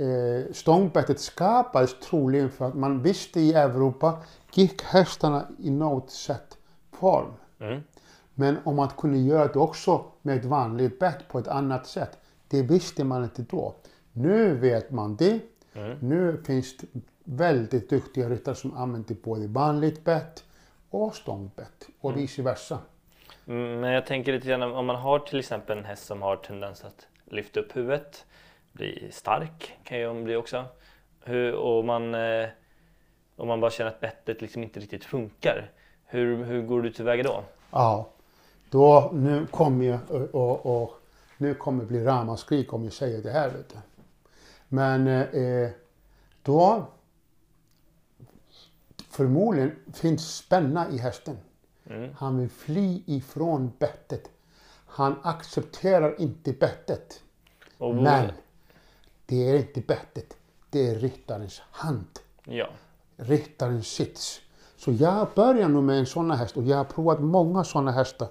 eh, 0.00 0.52
stångbettet 0.52 1.20
skapades 1.20 2.00
troligen 2.00 2.50
för 2.50 2.64
att 2.68 2.74
man 2.74 3.02
visste 3.02 3.40
i 3.40 3.52
Europa 3.52 4.18
gick 4.52 4.82
hästarna 4.82 5.46
i 5.58 5.70
något 5.70 6.10
sätt 6.10 6.58
form. 6.92 7.32
Mm. 7.60 7.82
Men 8.34 8.58
om 8.64 8.76
man 8.76 8.88
kunde 8.88 9.18
göra 9.18 9.46
det 9.46 9.58
också 9.58 10.04
med 10.22 10.36
ett 10.36 10.44
vanligt 10.44 10.98
bett 10.98 11.28
på 11.28 11.38
ett 11.38 11.48
annat 11.48 11.86
sätt, 11.86 12.18
det 12.48 12.62
visste 12.62 13.04
man 13.04 13.24
inte 13.24 13.42
då. 13.42 13.74
Nu 14.12 14.54
vet 14.54 14.90
man 14.90 15.16
det. 15.16 15.40
Mm. 15.74 15.98
Nu 16.00 16.42
finns 16.46 16.76
det 16.76 16.86
väldigt 17.24 17.90
duktiga 17.90 18.28
ryttare 18.28 18.54
som 18.54 18.76
använder 18.76 19.14
både 19.14 19.46
vanligt 19.46 20.04
bett 20.04 20.44
och 20.90 21.14
stångbett 21.14 21.88
och 22.00 22.16
vice 22.16 22.42
versa. 22.42 22.78
Mm, 23.46 23.80
Men 23.80 23.92
jag 23.92 24.06
tänker 24.06 24.32
lite 24.32 24.48
grann 24.48 24.62
om 24.62 24.86
man 24.86 24.96
har 24.96 25.18
till 25.18 25.38
exempel 25.38 25.78
en 25.78 25.84
häst 25.84 26.06
som 26.06 26.22
har 26.22 26.36
tendens 26.36 26.84
att 26.84 27.06
lyfta 27.24 27.60
upp 27.60 27.76
huvudet, 27.76 28.24
bli 28.72 29.08
stark 29.12 29.78
kan 29.84 29.98
ju 29.98 30.24
bli 30.24 30.36
också. 30.36 30.64
Hur, 31.24 31.54
och 31.54 31.84
man, 31.84 32.14
eh, 32.14 32.48
om 33.36 33.48
man 33.48 33.60
bara 33.60 33.70
känner 33.70 33.90
att 33.90 34.00
bettet 34.00 34.40
liksom 34.40 34.62
inte 34.62 34.80
riktigt 34.80 35.04
funkar. 35.04 35.70
Hur, 36.04 36.44
hur 36.44 36.62
går 36.62 36.82
du 36.82 36.92
tillväga 36.92 37.22
då? 37.22 37.44
Ja, 37.70 38.10
då 38.70 39.10
nu 39.14 39.46
kommer 39.46 39.84
jag 39.84 39.98
och, 40.10 40.34
och, 40.34 40.82
och 40.82 40.94
nu 41.36 41.54
kommer 41.54 41.80
det 41.80 41.86
bli 41.86 42.04
ramaskrik 42.04 42.72
om 42.72 42.84
jag 42.84 42.92
säger 42.92 43.22
det 43.22 43.30
här. 43.30 43.50
Vet 43.50 43.68
du. 43.68 43.76
Men 44.68 45.06
eh, 45.06 45.70
då 46.42 46.86
förmodligen 49.10 49.76
finns 49.94 50.36
spänna 50.36 50.90
i 50.90 50.98
hästen. 50.98 51.36
Mm. 51.86 52.10
Han 52.16 52.38
vill 52.38 52.50
fly 52.50 53.02
ifrån 53.06 53.72
bettet. 53.78 54.30
Han 54.86 55.16
accepterar 55.22 56.20
inte 56.20 56.52
bettet. 56.52 57.22
Och, 57.78 57.94
Men 57.94 58.32
det 59.30 59.50
är 59.50 59.56
inte 59.56 59.80
bettet. 59.80 60.36
Det 60.70 60.88
är 60.88 60.94
ryttarens 60.94 61.62
hand. 61.70 62.18
Ja. 62.44 62.68
Ryttarens 63.16 63.86
sits. 63.86 64.40
Så 64.76 64.92
jag 64.92 65.28
börjar 65.34 65.68
nu 65.68 65.80
med 65.80 65.98
en 65.98 66.06
sån 66.06 66.30
häst 66.30 66.56
och 66.56 66.62
jag 66.62 66.76
har 66.76 66.84
provat 66.84 67.20
många 67.20 67.64
såna 67.64 67.90
hästar. 67.90 68.28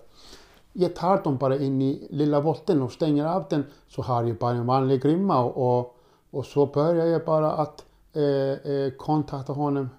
Jag 0.74 0.96
tar 0.96 1.24
dem 1.24 1.38
bara 1.38 1.58
in 1.58 1.82
i 1.82 2.08
lilla 2.10 2.40
volten 2.40 2.82
och 2.82 2.92
stänger 2.92 3.26
av 3.26 3.46
den 3.50 3.66
så 3.88 4.02
har 4.02 4.24
jag 4.24 4.38
bara 4.38 4.52
en 4.52 4.66
vanlig 4.66 5.02
grimma 5.02 5.44
och, 5.44 5.80
och, 5.80 5.98
och 6.32 6.46
så 6.46 6.66
börjar 6.66 7.06
jag 7.06 7.26
bara 7.26 7.52
att 7.52 7.86
eh, 8.14 8.72
eh, 8.72 8.92
kontakta 8.92 9.54
honom 9.54 9.90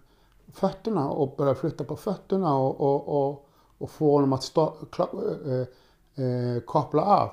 fötterna 0.53 1.11
och 1.11 1.37
börja 1.37 1.55
flytta 1.55 1.85
på 1.85 1.97
fötterna 1.97 2.57
och, 2.57 2.81
och, 2.81 3.29
och, 3.29 3.49
och 3.79 3.91
få 3.91 4.13
honom 4.13 4.33
att 4.33 4.43
stå, 4.43 4.67
kla, 4.91 5.09
eh, 5.47 6.25
eh, 6.25 6.61
koppla 6.61 7.03
av. 7.03 7.31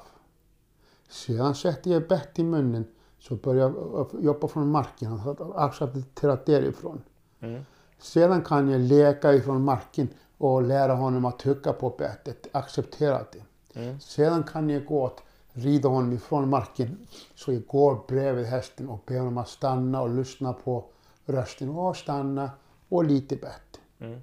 Sedan 1.09 1.55
sätter 1.55 1.91
jag 1.91 2.07
bett 2.07 2.39
i 2.39 2.43
munnen 2.43 2.85
så 3.27 3.35
börjar 3.35 3.73
jag 3.93 4.23
jobba 4.23 4.47
från 4.47 4.71
marken 4.71 5.19
och 5.39 5.63
acceptera 5.63 6.37
därifrån. 6.45 7.01
Mm. 7.39 7.65
Sedan 7.99 8.41
kan 8.41 8.69
jag 8.69 8.81
leka 8.81 9.33
ifrån 9.33 9.63
marken 9.63 10.07
och 10.37 10.63
lära 10.63 10.93
honom 10.93 11.25
att 11.25 11.39
trycka 11.39 11.73
på 11.73 11.89
bettet, 11.89 12.47
acceptera 12.51 13.25
det. 13.31 13.79
Mm. 13.79 13.99
Sedan 13.99 14.43
kan 14.43 14.69
jag 14.69 14.85
gå 14.85 15.05
att 15.05 15.23
rida 15.51 15.89
honom 15.89 16.13
ifrån 16.13 16.49
marken 16.49 17.07
så 17.35 17.53
jag 17.53 17.65
går 17.67 17.99
bredvid 18.07 18.45
hästen 18.45 18.89
och 18.89 19.03
ber 19.05 19.17
honom 19.17 19.37
att 19.37 19.49
stanna 19.49 20.01
och 20.01 20.09
lyssna 20.09 20.53
på 20.53 20.85
rösten 21.25 21.69
och 21.69 21.97
stanna 21.97 22.51
och 22.89 23.03
lite 23.03 23.35
bett. 23.35 23.79
Mm. 23.99 24.21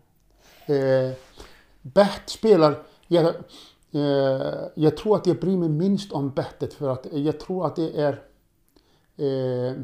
Eh, 0.67 1.15
bett 1.83 2.23
spelar, 2.27 2.83
jag, 3.07 3.27
eh, 3.93 4.69
jag 4.75 4.97
tror 4.97 5.17
att 5.17 5.27
jag 5.27 5.41
bryr 5.41 5.57
mig 5.57 5.69
minst 5.69 6.13
om 6.13 6.31
bettet 6.31 6.75
för 6.75 6.89
att 6.89 7.07
jag 7.13 7.41
tror 7.41 7.67
att 7.67 7.77
det 7.77 8.01
är 8.01 8.23
eh, 9.17 9.83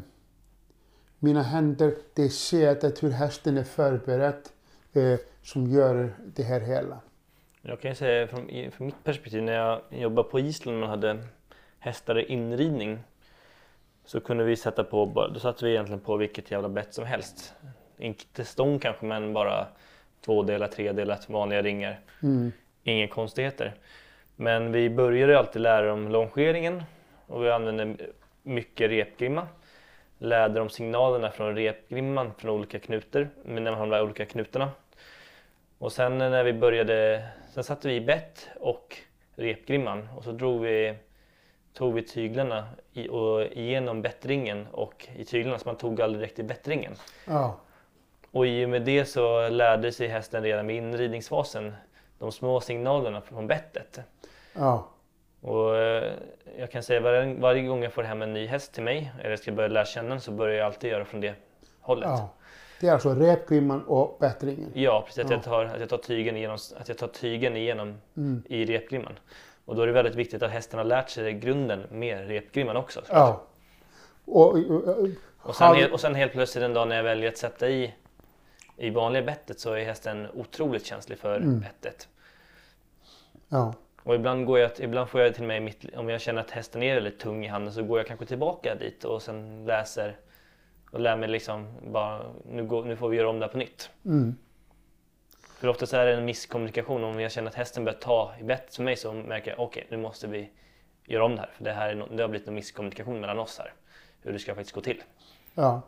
mina 1.19 1.43
händer, 1.43 1.95
det 2.15 2.23
är 2.23 2.29
sättet 2.29 3.03
hur 3.03 3.11
hästen 3.11 3.59
är 3.59 3.65
förberedd 3.65 4.49
eh, 4.93 5.19
som 5.43 5.67
gör 5.67 6.15
det 6.35 6.43
här 6.43 6.61
hela. 6.61 7.01
Jag 7.63 7.81
kan 7.81 7.91
ju 7.91 7.95
säga 7.95 8.27
från, 8.27 8.71
från 8.73 8.87
mitt 8.87 9.05
perspektiv 9.05 9.43
när 9.43 9.53
jag 9.53 9.81
jobbade 9.91 10.29
på 10.29 10.41
Island 10.41 10.77
och 10.77 10.81
man 10.81 10.91
hade 10.91 11.19
hästar 11.79 12.19
i 12.19 12.25
inridning 12.25 12.99
så 14.05 14.21
kunde 14.21 14.45
vi 14.45 14.57
sätta 14.57 14.85
på, 14.85 15.31
då 15.35 15.41
satte 15.41 15.65
vi 15.65 15.71
egentligen 15.71 16.01
på 16.01 16.17
vilket 16.17 16.51
jävla 16.51 16.69
bett 16.69 16.95
som 16.95 17.05
helst. 17.05 17.55
Inte 17.99 18.45
stång 18.45 18.79
kanske 18.79 19.07
men 19.07 19.33
bara 19.33 19.67
tvådelar, 20.25 20.67
tredelat, 20.67 21.29
vanliga 21.29 21.63
ringar. 21.63 22.01
Mm. 22.23 22.53
Inga 22.83 23.09
konstigheter. 23.09 23.75
Men 24.37 24.73
vi 24.73 24.91
började 24.91 25.39
alltid 25.39 25.63
lära 25.63 25.93
om 25.93 26.09
longeringen 26.09 26.83
och 27.27 27.45
vi 27.45 27.51
använde 27.51 27.97
mycket 28.43 28.91
repgrimma. 28.91 29.49
Lärde 30.19 30.55
dem 30.55 30.69
signalerna 30.69 31.31
från 31.31 31.57
repgrimman 31.57 32.33
från 32.39 32.51
olika 32.51 32.79
knutor, 32.79 33.29
men 33.45 33.65
när 33.65 33.71
man 33.71 33.81
har 33.81 33.99
de 33.99 34.05
olika 34.05 34.27
knutarna. 34.27 34.71
Och 35.79 35.93
sen 35.93 36.19
när 36.19 36.45
vi 36.45 36.53
började, 36.53 37.29
sen 37.55 37.65
satte 37.65 37.89
vi 37.89 38.01
bett 38.01 38.49
och 38.61 38.97
repgrimman 39.37 40.09
och 40.17 40.25
så 40.25 40.33
drog 40.33 40.61
vi 40.61 40.95
tog 41.73 41.95
vi 41.95 42.03
tyglarna 42.03 42.69
i, 42.93 43.09
och 43.09 43.43
igenom 43.43 44.03
bättringen 44.03 44.67
och 44.73 45.09
i 45.17 45.25
tyglarna 45.25 45.59
så 45.59 45.69
man 45.69 45.77
tog 45.77 46.01
aldrig 46.01 46.21
direkt 46.21 46.39
i 46.39 46.43
bättringen. 46.43 46.93
Ja. 47.25 47.61
Och 48.31 48.47
i 48.47 48.65
och 48.65 48.69
med 48.69 48.83
det 48.83 49.05
så 49.05 49.49
lärde 49.49 49.93
sig 49.93 50.09
hästen 50.09 50.43
redan 50.43 50.71
i 50.71 50.77
inridningsfasen 50.77 51.75
de 52.19 52.33
små 52.33 52.61
signalerna 52.61 53.21
från 53.21 53.47
bettet. 53.47 54.01
Ja. 54.53 54.89
Och 55.41 55.77
eh, 55.77 56.13
jag 56.59 56.71
kan 56.71 56.83
säga 56.83 57.01
varje, 57.01 57.35
varje 57.35 57.63
gång 57.63 57.83
jag 57.83 57.93
får 57.93 58.03
hem 58.03 58.23
en 58.23 58.33
ny 58.33 58.47
häst 58.47 58.73
till 58.73 58.83
mig 58.83 59.13
eller 59.23 59.37
ska 59.37 59.53
börja 59.53 59.69
lära 59.69 59.85
känna 59.85 60.09
den 60.09 60.21
så 60.21 60.31
börjar 60.33 60.55
jag 60.57 60.67
alltid 60.67 60.91
göra 60.91 61.05
från 61.05 61.21
det 61.21 61.35
hållet. 61.81 62.09
ja. 62.09 62.29
Det 62.81 62.89
är 62.89 62.93
alltså 62.93 63.15
repgrimman 63.15 63.83
och 63.87 64.17
bättringen. 64.21 64.71
Ja, 64.75 65.03
precis. 65.07 65.25
Att, 65.25 65.31
Ja. 65.31 65.37
jag 65.37 65.45
tar, 65.45 65.65
att 65.65 65.81
jag 65.81 65.89
tar 65.89 65.99
tygen 65.99 66.37
igenom, 66.37 66.59
att 66.81 66.89
jag 66.89 66.99
tar 66.99 67.07
tygen 67.09 67.57
igenom 67.57 68.01
Mm. 68.17 68.43
i 68.49 68.65
repgrimman. 68.65 69.19
Och 69.65 69.77
då 69.77 69.83
är 69.83 69.87
det 69.87 69.93
väldigt 69.93 70.15
viktigt 70.15 70.43
att 70.43 70.51
hästen 70.51 70.79
har 70.79 70.85
lärt 70.85 71.11
sig 71.11 71.33
grunden 71.33 71.85
med 71.91 72.29
repgrimman 72.29 72.77
också. 72.77 73.03
Ja. 73.09 73.43
Och, 74.25 74.57
och, 75.43 75.55
sen, 75.57 75.75
helt- 75.75 75.93
och 75.93 76.01
sen 76.01 76.15
helt 76.15 76.33
plötsligt 76.33 76.65
en 76.65 76.75
dag 76.75 76.89
när 76.89 76.97
jag 76.97 77.03
väljer 77.03 77.29
att 77.29 77.39
sätta 77.39 77.69
i 77.69 77.95
i 78.77 78.91
vanliga 78.91 79.23
bettet 79.23 79.61
så 79.61 79.73
är 79.73 79.85
hästen 79.85 80.27
otroligt 80.35 80.87
känslig 80.87 81.19
för 81.19 81.37
Mm. 81.37 81.61
bettet. 81.61 82.09
ja. 83.49 83.75
Och 84.03 84.15
ibland, 84.15 84.47
går 84.47 84.59
jag, 84.59 84.71
ibland 84.79 85.09
får 85.09 85.21
jag 85.21 85.35
till 85.35 85.45
mig, 85.45 85.61
mitt, 85.61 85.85
om 85.97 86.09
jag 86.09 86.21
känner 86.21 86.41
att 86.41 86.51
hästen 86.51 86.83
är 86.83 86.95
väldigt 86.95 87.19
tung 87.19 87.45
i 87.45 87.49
handen 87.49 87.73
så 87.73 87.83
går 87.83 87.99
jag 87.99 88.07
kanske 88.07 88.27
tillbaka 88.27 88.75
dit 88.75 89.05
och 89.05 89.23
sen 89.23 89.65
läser 89.67 90.17
och 90.91 91.01
lär 91.01 91.17
mig 91.17 91.29
liksom 91.29 91.75
bara, 91.93 92.23
nu, 92.45 92.65
går, 92.65 92.85
nu 92.85 92.97
får 92.97 93.09
vi 93.09 93.17
göra 93.17 93.29
om 93.29 93.39
det 93.39 93.47
här 93.47 93.53
på 93.53 93.59
nytt. 93.59 93.91
Mm. 94.05 94.37
För 95.61 95.69
oftast 95.69 95.93
är 95.93 96.07
det 96.07 96.15
en 96.15 96.25
misskommunikation. 96.25 97.05
Om 97.05 97.21
jag 97.21 97.33
känner 97.33 97.49
att 97.49 97.55
hästen 97.55 97.85
börjar 97.85 97.99
ta 97.99 98.35
i 98.41 98.45
bettet 98.45 98.75
för 98.75 98.83
mig 98.83 98.97
så 98.97 99.13
märker 99.13 99.51
jag 99.51 99.61
okej, 99.61 99.87
nu 99.91 99.97
måste 99.97 100.27
vi 100.27 100.51
göra 101.05 101.25
om 101.25 101.37
det 101.37 101.41
här. 101.41 101.51
För 101.57 101.65
det, 101.65 101.73
här 101.73 101.89
är 101.89 102.17
det 102.17 102.23
har 102.23 102.29
blivit 102.29 102.49
en 102.49 102.55
misskommunikation 102.55 103.21
mellan 103.21 103.39
oss 103.39 103.59
här. 103.59 103.73
Hur 104.23 104.33
det 104.33 104.39
ska 104.39 104.55
faktiskt 104.55 104.75
gå 104.75 104.81
till. 104.81 105.03
Ja. 105.55 105.83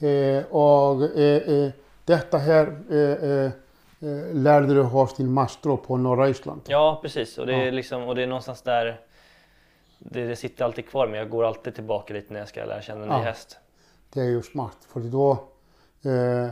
Eh, 0.00 0.44
och 0.44 1.18
eh, 1.18 1.48
eh, 1.48 1.70
detta 2.04 2.38
här 2.38 2.76
eh, 2.90 3.30
eh, 3.30 3.50
lärde 4.32 4.74
du 4.74 4.82
hos 4.82 5.14
din 5.14 5.32
mastro 5.32 5.76
på 5.76 5.96
norra 5.96 6.28
Island. 6.28 6.60
Ja, 6.66 6.98
precis. 7.02 7.38
Och 7.38 7.46
det, 7.46 7.54
är 7.54 7.72
liksom, 7.72 8.02
och 8.02 8.14
det 8.14 8.22
är 8.22 8.26
någonstans 8.26 8.62
där 8.62 9.00
det, 9.98 10.26
det 10.26 10.36
sitter 10.36 10.64
alltid 10.64 10.88
kvar 10.88 11.06
men 11.06 11.18
jag 11.18 11.30
går 11.30 11.44
alltid 11.44 11.74
tillbaka 11.74 12.14
dit 12.14 12.30
när 12.30 12.38
jag 12.38 12.48
ska 12.48 12.64
lära 12.64 12.82
känna 12.82 13.02
en 13.02 13.08
ny 13.08 13.14
Ja. 13.14 13.20
häst. 13.20 13.58
Det 14.12 14.20
är 14.20 14.24
ju 14.24 14.42
smart 14.42 14.76
för 14.92 15.00
då, 15.00 15.30
eh, 16.10 16.48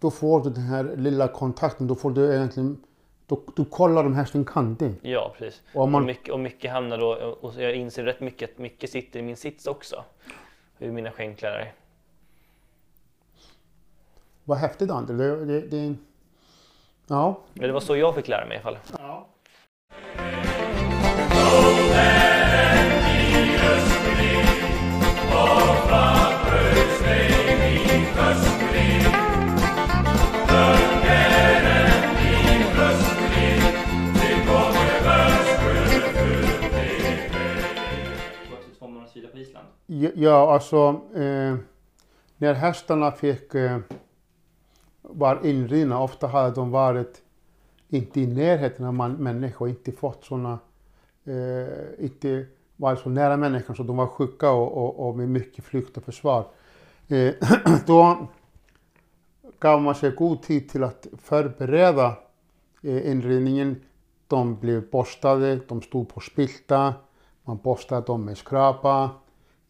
då 0.00 0.10
får 0.10 0.40
du 0.44 0.50
den 0.50 0.62
här 0.62 0.84
lilla 0.96 1.28
kontakten. 1.28 1.86
Då 1.86 1.94
får 1.94 2.10
du 2.10 2.34
egentligen, 2.34 2.82
då, 3.26 3.42
du 3.56 3.64
kollar 3.64 4.04
om 4.04 4.14
hästen 4.14 4.44
kan 4.44 4.74
det. 4.74 4.94
Ja, 5.02 5.34
precis. 5.38 5.62
Och 5.74 5.82
om 5.82 5.92
man- 5.92 6.02
Och, 6.02 6.06
mycket, 6.06 6.28
och 6.34 6.40
mycket 6.40 6.70
hamnar 6.70 6.98
då, 6.98 7.14
och 7.40 7.54
jag 7.58 7.74
inser 7.74 8.04
rätt 8.04 8.20
mycket 8.20 8.50
att 8.52 8.58
mycket 8.58 8.90
sitter 8.90 9.18
i 9.20 9.22
min 9.22 9.36
sits 9.36 9.66
också. 9.66 10.04
Hur 10.78 10.92
mina 10.92 11.10
skänklar 11.10 11.72
Vad 14.48 14.58
häftigt 14.58 14.90
André. 14.90 15.16
Det, 15.16 15.44
det, 15.44 15.60
det, 15.60 15.94
ja. 17.06 17.40
Men 17.54 17.66
det 17.66 17.72
var 17.72 17.80
så 17.80 17.96
jag 17.96 18.14
fick 18.14 18.28
lära 18.28 18.46
mig 18.46 18.56
i 18.56 18.60
alla 18.64 18.78
fall. 18.78 18.98
Ja, 18.98 19.28
Ja, 40.14 40.52
alltså 40.52 41.00
eh, 41.14 41.56
när 42.36 42.54
hästarna 42.54 43.12
fick 43.12 43.54
eh, 43.54 43.78
var 45.16 45.46
inrivna, 45.46 46.02
ofta 46.02 46.26
hade 46.26 46.54
de 46.54 46.70
varit 46.70 47.22
inte 47.88 48.20
i 48.20 48.26
närheten 48.26 48.86
av 48.86 48.94
man, 48.94 49.12
människor, 49.12 49.68
inte 49.68 49.92
fått 49.92 50.24
sådana, 50.24 50.58
eh, 51.24 52.04
inte 52.04 52.46
varit 52.76 52.98
så 52.98 53.08
nära 53.08 53.36
människan 53.36 53.76
så 53.76 53.82
de 53.82 53.96
var 53.96 54.06
sjuka 54.06 54.50
och, 54.50 54.76
och, 54.76 55.08
och 55.08 55.16
med 55.16 55.28
mycket 55.28 55.64
flykt 55.64 55.96
och 55.96 56.02
försvar. 56.02 56.46
Eh, 57.08 57.34
då 57.86 58.26
gav 59.58 59.82
man 59.82 59.94
sig 59.94 60.10
god 60.10 60.42
tid 60.42 60.68
till 60.68 60.84
att 60.84 61.06
förbereda 61.22 62.16
eh, 62.82 63.10
inredningen. 63.10 63.80
De 64.26 64.56
blev 64.56 64.90
borstade, 64.90 65.60
de 65.68 65.82
stod 65.82 66.08
på 66.08 66.20
spilta, 66.20 66.94
man 67.44 67.56
borstade 67.56 68.06
dem 68.06 68.24
med 68.24 68.38
skrapa. 68.38 69.10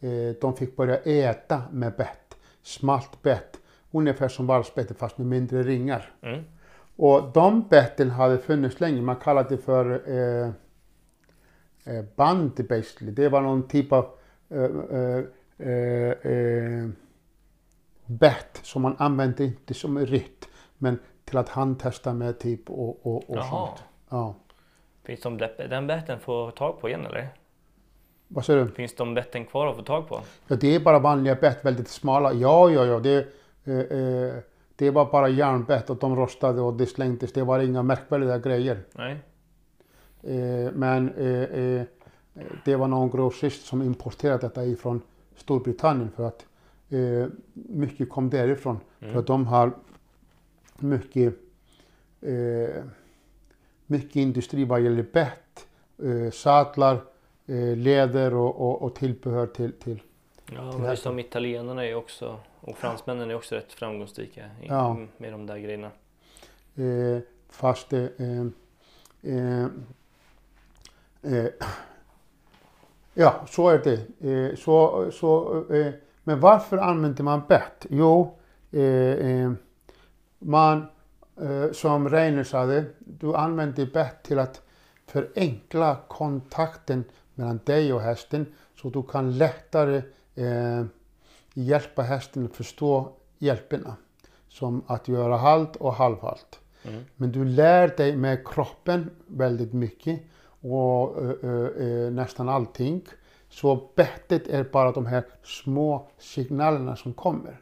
Eh, 0.00 0.36
de 0.40 0.56
fick 0.56 0.76
börja 0.76 0.96
äta 0.96 1.62
med 1.70 1.96
bett, 1.96 2.36
smalt 2.62 3.22
bett, 3.22 3.58
ungefär 3.98 4.28
som 4.28 4.46
valpsbettet 4.46 4.98
fast 4.98 5.18
med 5.18 5.26
mindre 5.26 5.62
ringar. 5.62 6.10
Mm. 6.22 6.44
Och 6.96 7.30
de 7.34 7.68
betten 7.68 8.10
hade 8.10 8.38
funnits 8.38 8.80
länge, 8.80 9.02
man 9.02 9.16
kallade 9.16 9.48
det 9.48 9.62
för 9.62 10.02
eh, 10.10 10.48
eh, 11.84 12.04
band 12.16 12.66
basically. 12.68 13.12
Det 13.12 13.28
var 13.28 13.40
någon 13.40 13.68
typ 13.68 13.92
av 13.92 14.06
eh, 14.48 14.64
eh, 14.90 15.22
eh, 15.58 16.32
eh, 16.32 16.88
bett 18.06 18.60
som 18.62 18.82
man 18.82 18.96
använde 18.98 19.44
inte 19.44 19.74
som 19.74 19.98
rytt 19.98 20.48
men 20.78 20.98
till 21.24 21.38
att 21.38 21.48
handtesta 21.48 22.14
med 22.14 22.38
typ 22.38 22.70
och, 22.70 23.06
och, 23.06 23.30
och 23.30 23.36
Jaha. 23.36 23.44
sånt. 23.50 23.84
Ja. 24.08 24.34
Finns 25.04 25.20
de 25.20 25.38
den 25.68 25.86
betten 25.86 26.20
få 26.20 26.50
tag 26.50 26.80
på 26.80 26.88
igen 26.88 27.06
eller? 27.06 27.28
Vad 28.28 28.44
säger 28.44 28.64
du? 28.64 28.70
Finns 28.70 28.94
de 28.94 29.14
betten 29.14 29.44
kvar 29.44 29.66
att 29.66 29.76
få 29.76 29.82
tag 29.82 30.08
på? 30.08 30.20
Ja, 30.46 30.56
det 30.56 30.74
är 30.74 30.80
bara 30.80 30.98
vanliga 30.98 31.34
bett, 31.34 31.64
väldigt 31.64 31.88
smala. 31.88 32.32
Ja, 32.32 32.70
ja, 32.70 32.84
ja. 32.84 32.98
Det, 32.98 33.26
det 34.76 34.90
var 34.90 35.12
bara 35.12 35.28
järnbett 35.28 35.90
och 35.90 35.96
de 35.96 36.16
rostade 36.16 36.60
och 36.60 36.74
det 36.74 36.86
slängdes. 36.86 37.32
Det 37.32 37.42
var 37.42 37.60
inga 37.60 37.82
märkvärdiga 37.82 38.38
grejer. 38.38 38.80
Nej? 38.92 39.16
Eh, 40.22 40.72
men 40.72 41.14
eh, 41.14 41.42
eh, 41.42 41.82
det 42.64 42.76
var 42.76 42.88
någon 42.88 43.10
grossist 43.10 43.66
som 43.66 43.82
importerade 43.82 44.38
detta 44.38 44.64
ifrån 44.64 45.02
Storbritannien 45.36 46.10
för 46.16 46.26
att 46.26 46.46
eh, 46.88 47.26
mycket 47.52 48.10
kom 48.10 48.30
därifrån. 48.30 48.80
För 49.00 49.18
att 49.18 49.26
de 49.26 49.46
har 49.46 49.72
mycket, 50.78 51.34
eh, 52.20 52.84
mycket 53.86 54.16
industri 54.16 54.64
vad 54.64 54.80
gäller 54.80 55.06
bett, 55.12 55.66
eh, 56.02 56.30
sadlar, 56.30 57.00
eh, 57.46 57.76
läder 57.76 58.34
och, 58.34 58.60
och, 58.60 58.82
och 58.82 58.94
tillbehör 58.94 59.46
till, 59.46 59.72
till 59.72 60.02
Ja, 60.54 60.72
Till 60.72 60.80
men 60.80 60.96
som 60.96 61.18
italienarna 61.18 61.84
är 61.84 61.88
ju 61.88 61.94
också 61.94 62.38
och 62.66 62.78
fransmännen 62.78 63.30
är 63.30 63.34
också 63.34 63.54
rätt 63.54 63.72
framgångsrika 63.72 64.50
Ja. 64.62 64.96
med 65.16 65.32
de 65.32 65.46
där 65.46 65.58
grejerna. 65.58 65.90
Eh, 66.74 67.22
fast 67.48 67.92
eh, 67.92 68.04
eh, 69.22 69.66
eh, 71.22 71.46
ja, 73.14 73.44
så 73.48 73.68
är 73.68 73.78
det. 73.78 74.30
Eh, 74.30 74.56
så, 74.56 75.10
så, 75.12 75.64
eh, 75.74 75.92
men 76.24 76.40
varför 76.40 76.78
använder 76.78 77.24
man 77.24 77.42
bett? 77.48 77.86
Jo, 77.90 78.38
man, 80.38 80.86
som 81.72 82.08
Reiner 82.08 82.44
sa, 82.44 82.82
du 82.98 83.34
använder 83.34 83.86
bett 83.86 84.22
till 84.22 84.38
att 84.38 84.62
förenkla 85.06 85.96
kontakten 86.08 87.04
mellan 87.34 87.60
dig 87.64 87.92
och 87.92 88.00
hästen 88.00 88.46
så 88.76 88.88
du 88.90 89.02
kan 89.02 89.38
lättare 89.38 90.02
eh, 90.34 90.84
hjälpa 91.56 92.02
hästen 92.02 92.44
att 92.44 92.56
förstå 92.56 93.12
hjälperna. 93.38 93.96
Som 94.48 94.82
att 94.86 95.08
göra 95.08 95.36
halt 95.36 95.76
och 95.76 95.94
halvhalt. 95.94 96.60
Mm. 96.82 97.04
Men 97.16 97.32
du 97.32 97.44
lär 97.44 97.96
dig 97.96 98.16
med 98.16 98.48
kroppen 98.48 99.10
väldigt 99.26 99.72
mycket 99.72 100.20
och 100.60 101.22
eh, 101.22 101.86
eh, 101.86 102.10
nästan 102.12 102.48
allting. 102.48 103.02
Så 103.48 103.88
bettet 103.94 104.48
är 104.48 104.64
bara 104.64 104.92
de 104.92 105.06
här 105.06 105.24
små 105.42 106.08
signalerna 106.18 106.96
som 106.96 107.12
kommer. 107.12 107.60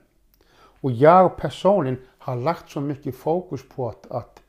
Och 0.81 0.93
jag 0.93 1.37
personligen 1.37 1.99
har 2.19 2.37
lagt 2.37 2.71
så 2.71 2.81
mycket 2.81 3.17
fokus 3.17 3.69
på 3.69 3.89
att, 3.89 4.11
att 4.11 4.43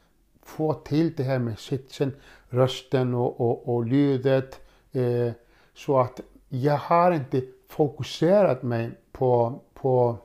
få 0.43 0.73
till 0.73 1.13
det 1.15 1.23
här 1.23 1.39
med 1.39 1.59
sitsen, 1.59 2.15
rösten 2.49 3.13
och, 3.13 3.41
och, 3.41 3.75
och 3.75 3.87
ljudet. 3.87 4.59
Eh, 4.91 5.31
så 5.73 5.99
att 5.99 6.21
jag 6.49 6.77
har 6.77 7.11
inte 7.11 7.41
fokuserat 7.69 8.63
mig 8.63 8.91
på, 9.11 9.61
på 9.73 10.17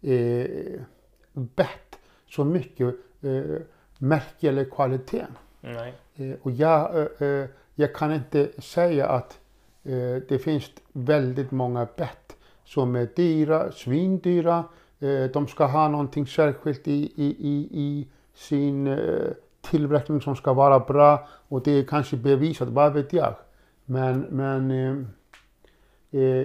eh, 0.00 0.80
bett 1.32 1.98
så 2.28 2.44
mycket 2.44 2.94
eh, 3.22 3.62
märke 3.98 4.48
eller 4.48 4.64
kvalitet. 4.64 5.26
Eh, 6.14 6.34
och 6.42 6.50
jag, 6.50 6.98
eh, 6.98 7.28
eh, 7.28 7.48
jag 7.74 7.94
kan 7.94 8.12
inte 8.12 8.48
säga 8.58 9.06
att 9.08 9.40
eh, 9.82 10.22
det 10.28 10.38
finns 10.44 10.70
väldigt 10.92 11.50
många 11.50 11.88
bett 11.96 12.36
som 12.64 12.96
är 12.96 13.08
dyra, 13.16 13.72
svindyra. 13.72 14.64
De 15.32 15.46
ska 15.46 15.66
ha 15.66 15.88
någonting 15.88 16.26
särskilt 16.26 16.88
i, 16.88 17.12
i, 17.16 17.36
i, 17.38 17.68
i 17.70 18.08
sin 18.34 18.98
tillverkning 19.60 20.20
som 20.20 20.36
ska 20.36 20.52
vara 20.52 20.78
bra 20.78 21.28
och 21.48 21.62
det 21.62 21.70
är 21.70 21.84
kanske 21.84 22.16
bevisat, 22.16 22.68
vad 22.68 22.92
vet 22.92 23.12
jag. 23.12 23.34
Men, 23.84 24.20
men 24.20 25.08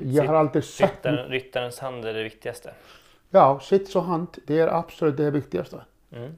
jag 0.03 0.23
har 0.23 0.34
alltid 0.34 0.63
sett... 0.63 0.91
Ryttaren, 0.91 1.30
ryttarens 1.30 1.80
hand 1.80 2.06
är 2.06 2.13
det 2.13 2.23
viktigaste. 2.23 2.73
Ja, 3.30 3.60
sits 3.60 3.95
och 3.95 4.03
hand, 4.03 4.27
det 4.47 4.60
är 4.60 4.67
absolut 4.67 5.17
det 5.17 5.32
viktigaste. 5.32 5.82
Mm. 6.12 6.38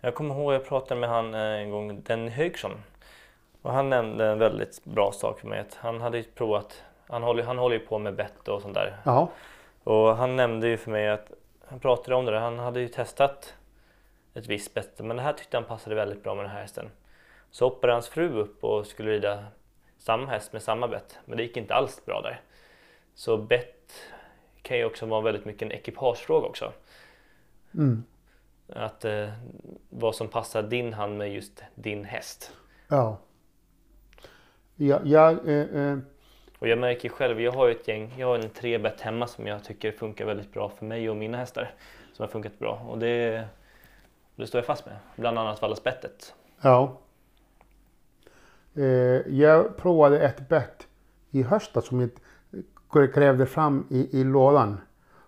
Jag 0.00 0.14
kommer 0.14 0.34
ihåg 0.34 0.54
jag 0.54 0.68
pratade 0.68 1.00
med 1.00 1.08
han 1.08 1.34
eh, 1.34 1.40
en 1.40 1.70
gång, 1.70 2.02
Denny 2.02 2.30
Högson. 2.30 2.72
Och 3.62 3.72
han 3.72 3.90
nämnde 3.90 4.26
en 4.26 4.38
väldigt 4.38 4.84
bra 4.84 5.12
sak 5.12 5.40
för 5.40 5.48
mig. 5.48 5.60
Att 5.60 5.74
han 5.74 6.00
hade 6.00 6.18
ju 6.18 6.24
provat, 6.24 6.82
han 7.06 7.22
håller, 7.22 7.42
han 7.42 7.58
håller 7.58 7.76
ju 7.76 7.86
på 7.86 7.98
med 7.98 8.14
bett 8.14 8.48
och 8.48 8.62
sånt 8.62 8.74
där. 8.74 8.96
Ja, 9.04 9.28
Och 9.84 10.16
han 10.16 10.36
nämnde 10.36 10.68
ju 10.68 10.76
för 10.76 10.90
mig 10.90 11.08
att, 11.08 11.30
han 11.68 11.80
pratade 11.80 12.16
om 12.16 12.24
det 12.24 12.30
där, 12.30 12.38
han 12.38 12.58
hade 12.58 12.80
ju 12.80 12.88
testat 12.88 13.54
ett 14.34 14.46
visst 14.46 14.74
bete 14.74 15.02
men 15.02 15.16
det 15.16 15.22
här 15.22 15.32
tyckte 15.32 15.56
han 15.56 15.64
passade 15.64 15.96
väldigt 15.96 16.22
bra 16.22 16.34
med 16.34 16.44
den 16.44 16.52
här 16.52 16.60
hästen. 16.60 16.90
Så 17.50 17.64
hoppade 17.64 17.92
hans 17.92 18.08
fru 18.08 18.40
upp 18.40 18.64
och 18.64 18.86
skulle 18.86 19.10
rida 19.10 19.44
samma 19.98 20.26
häst 20.26 20.52
med 20.52 20.62
samma 20.62 20.88
bett 20.88 21.18
men 21.24 21.36
det 21.36 21.42
gick 21.42 21.56
inte 21.56 21.74
alls 21.74 22.04
bra 22.04 22.20
där. 22.20 22.40
Så 23.16 23.36
bett 23.36 23.92
kan 24.62 24.78
ju 24.78 24.84
också 24.84 25.06
vara 25.06 25.20
väldigt 25.20 25.44
mycket 25.44 25.62
en 25.62 25.72
ekipagefråga 25.72 26.46
också. 26.46 26.72
mm. 27.74 28.04
Att 28.68 29.04
eh, 29.04 29.28
vad 29.88 30.14
som 30.14 30.28
passar 30.28 30.62
din 30.62 30.92
hand 30.92 31.18
med 31.18 31.32
just 31.34 31.62
din 31.74 32.04
häst. 32.04 32.52
ja. 32.88 33.18
Jag, 34.76 35.06
jag 35.06 35.48
eh, 35.48 35.90
eh, 35.90 35.98
Och 36.58 36.68
jag 36.68 36.78
märker 36.78 37.08
själv, 37.08 37.40
jag 37.40 37.52
har 37.52 37.66
ju 37.66 37.74
ett 37.74 37.88
gäng, 37.88 38.14
jag 38.18 38.26
har 38.26 38.38
en 38.38 38.50
tre 38.50 38.78
bett 38.78 39.00
hemma 39.00 39.26
som 39.26 39.46
jag 39.46 39.64
tycker 39.64 39.92
funkar 39.92 40.24
väldigt 40.24 40.52
bra 40.52 40.68
för 40.68 40.84
mig 40.84 41.10
och 41.10 41.16
mina 41.16 41.38
hästar. 41.38 41.74
Som 42.12 42.22
har 42.22 42.28
funkat 42.28 42.58
bra 42.58 42.86
och 42.88 42.98
det, 42.98 43.44
det 44.36 44.46
står 44.46 44.58
jag 44.58 44.66
fast 44.66 44.86
med. 44.86 44.96
Bland 45.16 45.38
annat 45.38 45.62
Vallasbettet. 45.62 46.34
Ja. 46.60 46.98
Eh, 48.74 48.84
jag 49.28 49.76
provade 49.76 50.20
ett 50.20 50.48
bett 50.48 50.86
i 51.30 51.42
höstas 51.42 51.86
som 51.86 52.00
jag 52.00 52.10
grävde 52.92 53.46
fram 53.46 53.86
i, 53.90 54.20
i 54.20 54.24
lådan. 54.24 54.80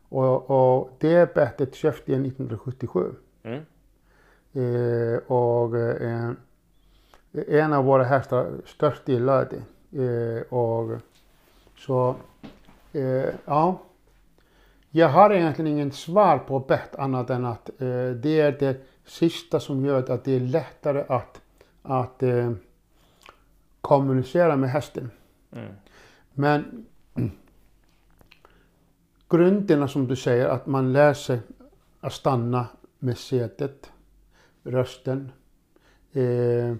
Och, 0.09 0.51
och 0.51 0.90
det 0.99 1.35
bettet 1.35 1.75
köpte 1.75 2.12
jag 2.12 2.27
1977. 2.27 3.14
Mm. 3.42 3.62
Eh, 4.53 5.18
och 5.18 5.77
eh, 5.77 6.31
en 7.33 7.73
av 7.73 7.85
våra 7.85 8.05
hästar 8.05 8.51
störst 8.66 9.09
gillade 9.09 9.49
det. 9.51 9.62
Eh, 10.03 10.42
och 10.42 10.99
så, 11.77 12.16
eh, 12.92 13.25
ja. 13.44 13.79
Jag 14.90 15.09
har 15.09 15.31
egentligen 15.31 15.73
ingen 15.73 15.92
svar 15.92 16.38
på 16.38 16.59
bett 16.59 16.94
annat 16.94 17.31
än 17.31 17.44
att 17.44 17.68
eh, 17.68 18.11
det 18.11 18.40
är 18.40 18.57
det 18.59 18.87
sista 19.05 19.61
som 19.61 19.85
gör 19.85 20.11
att 20.11 20.25
det 20.25 20.37
är 20.37 20.40
lättare 20.40 21.05
att, 21.09 21.40
att 21.83 22.23
eh, 22.23 22.53
kommunicera 23.81 24.57
med 24.57 24.71
hästen. 24.71 25.11
Mm. 25.53 25.73
Men 26.33 26.87
grunderna 29.28 29.88
som 29.88 30.06
du 30.06 30.16
säger, 30.16 30.48
att 30.48 30.66
man 30.66 30.92
lär 30.92 31.14
sig 31.14 31.40
att 32.00 32.12
stanna 32.12 32.66
med 32.98 33.18
sätet, 33.18 33.92
rösten, 34.64 35.32
eh, 36.12 36.74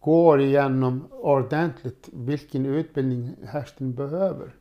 går 0.00 0.40
igenom 0.40 1.06
ordentligt 1.10 2.08
vilken 2.12 2.66
utbildning 2.66 3.36
hästen 3.46 3.94
behöver. 3.94 4.54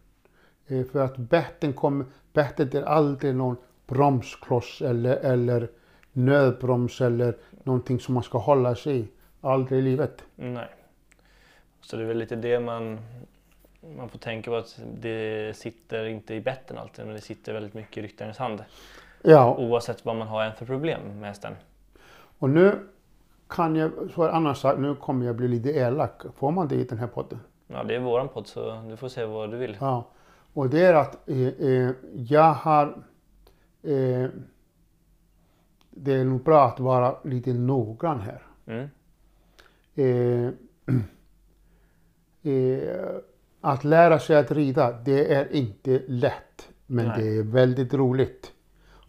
Eh, 0.67 0.85
för 0.85 0.99
att 0.99 1.17
betten 1.17 1.73
kommer, 1.73 2.05
bettet 2.33 2.75
är 2.75 2.83
aldrig 2.83 3.35
någon 3.35 3.55
bromskloss 3.87 4.81
eller, 4.81 5.15
eller 5.15 5.69
nödbroms 6.11 7.01
eller 7.01 7.37
någonting 7.63 7.99
som 7.99 8.13
man 8.13 8.23
ska 8.23 8.37
hålla 8.37 8.75
sig 8.75 8.99
i. 8.99 9.07
Aldrig 9.41 9.79
i 9.79 9.81
livet. 9.81 10.23
Nej. 10.35 10.69
Så 11.81 11.97
det 11.97 12.03
är 12.03 12.07
väl 12.07 12.17
lite 12.17 12.35
det 12.35 12.59
man, 12.59 12.99
man 13.81 14.09
får 14.09 14.19
tänka 14.19 14.51
på 14.51 14.57
att 14.57 14.79
det 14.93 15.57
sitter 15.57 16.05
inte 16.05 16.33
i 16.33 16.41
betten 16.41 16.77
alltid 16.77 17.05
men 17.05 17.15
det 17.15 17.21
sitter 17.21 17.53
väldigt 17.53 17.73
mycket 17.73 17.97
i 17.97 18.01
ryttarens 18.01 18.37
hand. 18.37 18.63
Ja, 19.21 19.55
Oavsett 19.57 20.05
vad 20.05 20.15
man 20.15 20.27
har 20.27 20.43
än 20.43 20.55
för 20.55 20.65
problem 20.65 21.19
med 21.19 21.29
hästen. 21.29 21.53
och 22.39 22.49
nu 22.49 22.79
kan 23.47 23.75
jag, 23.75 23.91
så 24.15 24.27
annan 24.27 24.55
sak, 24.55 24.79
nu 24.79 24.95
kommer 24.95 25.25
jag 25.25 25.35
bli 25.35 25.47
lite 25.47 25.69
elak. 25.69 26.21
Får 26.35 26.51
man 26.51 26.67
det 26.67 26.75
i 26.75 26.83
den 26.83 26.97
här 26.97 27.07
podden? 27.07 27.39
Ja, 27.67 27.83
det 27.83 27.95
är 27.95 27.99
våran 27.99 28.29
podd 28.29 28.47
så 28.47 28.81
du 28.89 28.97
får 28.97 29.09
säga 29.09 29.27
vad 29.27 29.51
du 29.51 29.57
vill. 29.57 29.77
Ja, 29.79 30.07
och 30.53 30.69
det 30.69 30.85
är 30.85 30.93
att 30.93 31.29
eh, 31.29 31.47
eh, 31.47 31.91
jag 32.13 32.53
har... 32.53 32.85
Eh, 33.83 34.29
det 35.89 36.13
är 36.13 36.23
nog 36.25 36.43
bra 36.43 36.67
att 36.67 36.79
vara 36.79 37.15
lite 37.23 37.53
noggrann 37.53 38.19
här. 38.19 38.41
Mm. 38.65 38.89
Eh, 39.95 40.53
eh, 42.53 43.15
att 43.61 43.83
lära 43.83 44.19
sig 44.19 44.35
att 44.35 44.51
rida, 44.51 44.91
det 44.91 45.33
är 45.33 45.55
inte 45.55 46.01
lätt. 46.07 46.69
Men 46.85 47.07
Nej. 47.07 47.23
det 47.23 47.37
är 47.37 47.43
väldigt 47.43 47.93
roligt. 47.93 48.51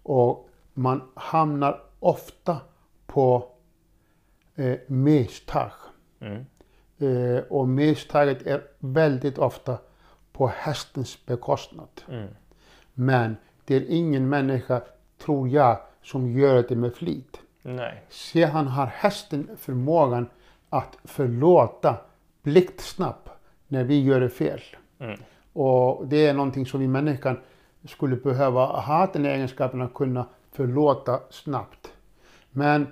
Och 0.03 0.49
man 0.75 1.03
hamnar 1.15 1.83
ofta 2.01 2.57
på 3.07 3.49
eh, 4.55 4.79
misstag. 4.87 5.71
Mm. 6.21 6.47
Eh, 6.99 7.43
och 7.49 7.69
misstaget 7.69 8.47
är 8.47 8.62
väldigt 8.79 9.38
ofta 9.38 9.79
på 10.33 10.47
hästens 10.47 11.27
bekostnad. 11.27 11.88
Mm. 12.09 12.29
Men 12.95 13.37
det 13.65 13.77
är 13.77 13.85
ingen 13.88 14.29
människa, 14.29 14.83
tror 15.19 15.49
jag, 15.49 15.81
som 16.03 16.33
gör 16.33 16.65
det 16.69 16.77
med 16.77 16.95
flit. 16.95 17.41
Nej. 17.62 18.03
Sedan 18.09 18.67
har 18.67 18.87
hästen 18.87 19.49
förmågan 19.59 20.29
att 20.69 20.99
förlåta 21.05 21.97
blixtsnabbt 22.43 23.32
när 23.73 23.85
vi 23.85 24.03
gör 24.03 24.29
fel. 24.29 24.61
Mm. 24.99 25.21
Och 25.53 26.07
det 26.07 26.27
är 26.27 26.35
någonting 26.35 26.67
som 26.67 26.81
vi 26.81 26.89
människan 26.89 27.41
skulle 27.89 28.17
behöva 28.17 28.67
ha 28.67 29.11
den 29.13 29.27
egenskapen 29.27 29.83
att 29.83 29.95
kunna 29.95 30.27
förlåta 30.53 31.21
snabbt. 31.31 31.93
Men 32.51 32.87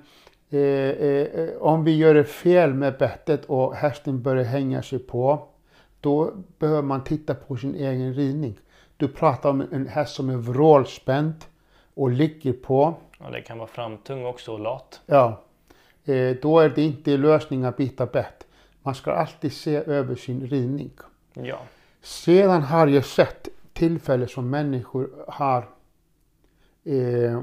eh, 0.50 0.60
eh, 0.60 1.56
om 1.60 1.84
vi 1.84 1.96
gör 1.96 2.22
fel 2.22 2.74
med 2.74 2.98
bettet 2.98 3.44
och 3.44 3.74
hästen 3.74 4.22
börjar 4.22 4.44
hänga 4.44 4.82
sig 4.82 4.98
på, 4.98 5.48
då 6.00 6.32
behöver 6.58 6.82
man 6.82 7.04
titta 7.04 7.34
på 7.34 7.56
sin 7.56 7.74
egen 7.74 8.14
ridning. 8.14 8.58
Du 8.96 9.08
pratar 9.08 9.50
om 9.50 9.60
en 9.72 9.86
häst 9.86 10.14
som 10.14 10.30
är 10.30 10.36
vrålspänd 10.36 11.34
och 11.94 12.10
ligger 12.10 12.52
på. 12.52 12.94
Ja, 13.18 13.30
det 13.30 13.40
kan 13.40 13.58
vara 13.58 13.68
framtung 13.68 14.26
också 14.26 14.52
och 14.52 14.60
lat. 14.60 15.00
Ja, 15.06 15.40
eh, 16.04 16.36
då 16.42 16.60
är 16.60 16.68
det 16.68 16.82
inte 16.82 17.16
lösning 17.16 17.64
att 17.64 17.76
byta 17.76 18.06
bett. 18.06 18.46
Man 18.82 18.94
ska 18.94 19.12
alltid 19.12 19.52
se 19.52 19.76
över 19.76 20.14
sin 20.14 20.46
ridning. 20.46 20.90
Ja. 21.32 21.60
Sedan 22.00 22.62
har 22.62 22.86
jag 22.86 23.04
sett 23.04 23.48
tillfällen 23.72 24.28
som 24.28 24.50
människor 24.50 25.24
har 25.28 25.68
eh, 26.84 27.38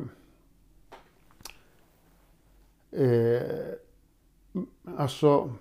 eh, 2.91 3.41
alltså 4.97 5.54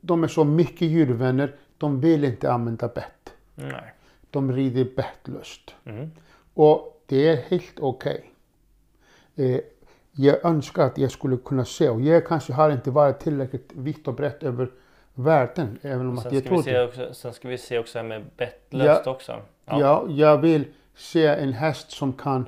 de 0.00 0.24
är 0.24 0.28
så 0.28 0.44
mycket 0.44 0.88
djurvänner, 0.88 1.56
de 1.78 2.00
vill 2.00 2.24
inte 2.24 2.52
använda 2.52 2.88
bett. 2.88 3.34
Nej. 3.54 3.94
De 4.30 4.52
rider 4.52 4.86
bettlöst. 4.96 5.74
Mm. 5.84 6.10
Och 6.54 7.02
det 7.06 7.28
är 7.28 7.36
helt 7.36 7.80
okej. 7.80 8.30
Eh, 9.34 9.60
jag 10.12 10.44
önskar 10.44 10.86
att 10.86 10.98
jag 10.98 11.10
skulle 11.10 11.36
kunna 11.36 11.64
se 11.64 11.88
och 11.88 12.00
jag 12.00 12.26
kanske 12.26 12.52
har 12.52 12.70
inte 12.70 12.90
varit 12.90 13.20
tillräckligt 13.20 13.72
vitt 13.72 14.08
och 14.08 14.14
brett 14.14 14.42
över 14.42 14.70
världen. 15.14 15.78
Även 15.82 16.06
om 16.08 16.18
att 16.18 16.22
Sen 16.22 16.34
jag 16.34 16.44
ska, 16.44 16.56
vi 16.56 16.62
se 16.62 16.82
också, 16.84 17.14
sen 17.14 17.32
ska 17.32 17.48
vi 17.48 17.58
se 17.58 17.78
också 17.78 17.98
här 17.98 18.04
med 18.06 18.24
bettlöst 18.36 19.02
Ja. 19.04 19.10
också. 19.12 19.40
Ja. 19.64 20.04
jag 20.08 20.38
vill 20.38 20.64
se 20.94 21.26
en 21.26 21.52
häst 21.52 21.90
som 21.90 22.12
kan 22.12 22.46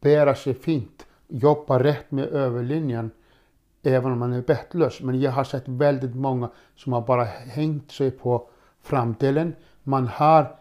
bära 0.00 0.34
sig 0.34 0.54
fint, 0.54 1.06
jobba 1.28 1.82
rätt 1.82 2.10
med 2.10 2.28
överlinjen 2.28 3.10
även 3.82 4.12
om 4.12 4.18
man 4.18 4.32
är 4.32 4.42
bettlös. 4.42 5.00
Men 5.00 5.20
jag 5.20 5.32
har 5.32 5.44
sett 5.44 5.68
väldigt 5.68 6.14
många 6.14 6.50
som 6.76 6.92
har 6.92 7.00
bara 7.00 7.24
hängt 7.24 7.92
sig 7.92 8.10
på 8.10 8.48
framdelen. 8.82 9.54
Man 9.82 10.08
har 10.08 10.56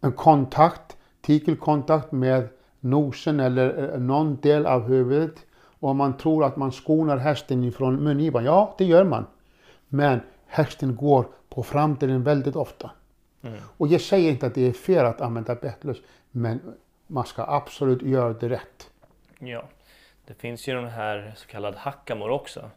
en 0.00 0.12
kontakt, 0.12 0.96
tikelkontakt 1.20 2.12
med 2.12 2.48
nosen 2.80 3.40
eller 3.40 3.92
eh, 3.94 4.00
någon 4.00 4.36
del 4.40 4.66
av 4.66 4.82
huvudet 4.88 5.34
och 5.80 5.96
man 5.96 6.16
tror 6.16 6.44
att 6.44 6.56
man 6.56 6.72
skonar 6.72 7.16
hästen 7.16 7.64
ifrån 7.64 7.96
mungipan. 8.04 8.44
Ja, 8.44 8.74
det 8.78 8.84
gör 8.84 9.04
man. 9.04 9.26
Men 9.88 10.20
hästen 10.46 10.96
går 10.96 11.26
på 11.48 11.62
framdelen 11.62 12.22
väldigt 12.22 12.56
ofta. 12.56 12.90
Mm. 13.42 13.58
Och 13.76 13.88
jag 13.88 14.00
säger 14.00 14.30
inte 14.30 14.46
att 14.46 14.54
det 14.54 14.66
är 14.68 14.72
fel 14.72 15.06
att 15.06 15.20
använda 15.20 15.54
bettlös, 15.54 15.98
men 16.30 16.74
man 17.06 17.26
ska 17.26 17.44
absolut 17.44 18.02
göra 18.02 18.32
det 18.32 18.48
rätt. 18.48 18.90
Ja, 19.38 19.68
det 20.26 20.34
finns 20.34 20.68
ju 20.68 20.74
den 20.74 20.88
här 20.88 21.32
så 21.36 21.46
kallad 21.46 21.74
hackamore 21.74 22.32
också. 22.32 22.70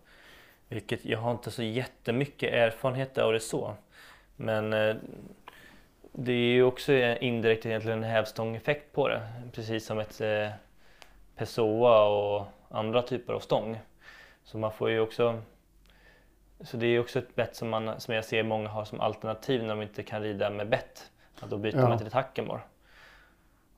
Vilket 0.68 1.06
jag 1.06 1.20
har 1.20 1.32
inte 1.32 1.52
så 1.52 1.64
jättemycket 1.64 2.54
erfarenhet 2.54 3.18
av 3.18 3.34
det 3.34 3.40
så. 3.40 3.74
Men 4.36 4.74
eh, 4.74 4.96
det 6.12 6.32
är 6.32 6.54
ju 6.54 6.64
också 6.64 6.94
indirekt 6.94 7.66
egentligen 7.66 8.04
en 8.04 8.10
hävstångeffekt 8.10 8.94
på 8.94 9.08
det. 9.08 9.22
Precis 9.52 9.86
som 9.86 10.00
ett 10.00 10.22
eh, 10.22 10.50
Pessoa 11.36 12.04
och 12.04 12.46
andra 12.70 13.02
typer 13.02 13.34
av 13.34 13.40
stång. 13.40 13.80
Så 14.44 14.58
man 14.58 14.72
får 14.72 14.90
ju 14.90 15.00
också 15.00 15.42
Så 16.64 16.78
det 16.78 16.88
är 16.88 17.00
också 17.00 17.20
ett 17.20 17.36
bett 17.36 17.56
som, 17.56 17.70
man, 17.70 18.00
som 18.00 18.14
jag 18.14 18.26
ser 18.26 18.44
många 18.44 18.70
har 18.70 18.86
som 18.86 19.00
alternativ 19.02 19.62
när 19.62 19.70
de 19.70 19.82
inte 19.82 20.04
kan 20.04 20.22
rida 20.22 20.50
med 20.50 20.70
bett. 20.70 21.12
Att 21.40 21.50
då 21.50 21.58
byter 21.58 21.78
Ja. 21.80 21.90
man 21.90 21.98
till 21.98 22.08
ett 22.08 22.14
hackamore. 22.14 22.60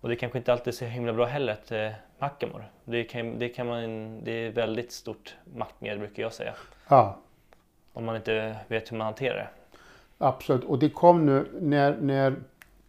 Och 0.02 0.10
det 0.10 0.15
kanske 0.15 0.38
inte 0.38 0.52
alltid 0.52 0.67
är 0.67 0.72
så 0.72 0.86
himla 0.86 1.13
bra 1.13 1.26
heller 1.26 1.54
ett 1.54 1.72
eh, 1.72 1.91
hackamore. 2.20 2.63
Det, 2.86 3.04
kan, 3.04 3.39
det, 3.39 3.50
kan 3.50 3.67
man, 3.67 3.80
det 4.24 4.32
är 4.32 4.52
väldigt 4.52 4.91
stort 4.91 5.36
maktmedel 5.56 6.00
brukar 6.00 6.24
jag 6.24 6.34
säga. 6.34 6.54
Ja, 6.88 7.17
Om 7.94 8.06
man 8.06 8.15
inte 8.15 8.56
vet 8.67 8.91
hur 8.91 8.98
man 8.98 9.06
hanterar 9.06 9.36
det. 9.38 9.48
absolut. 10.17 10.63
Och 10.63 10.80
det 10.80 10.89
kom 10.89 11.26
nu 11.26 11.48
när, 11.62 11.98
när 12.02 12.36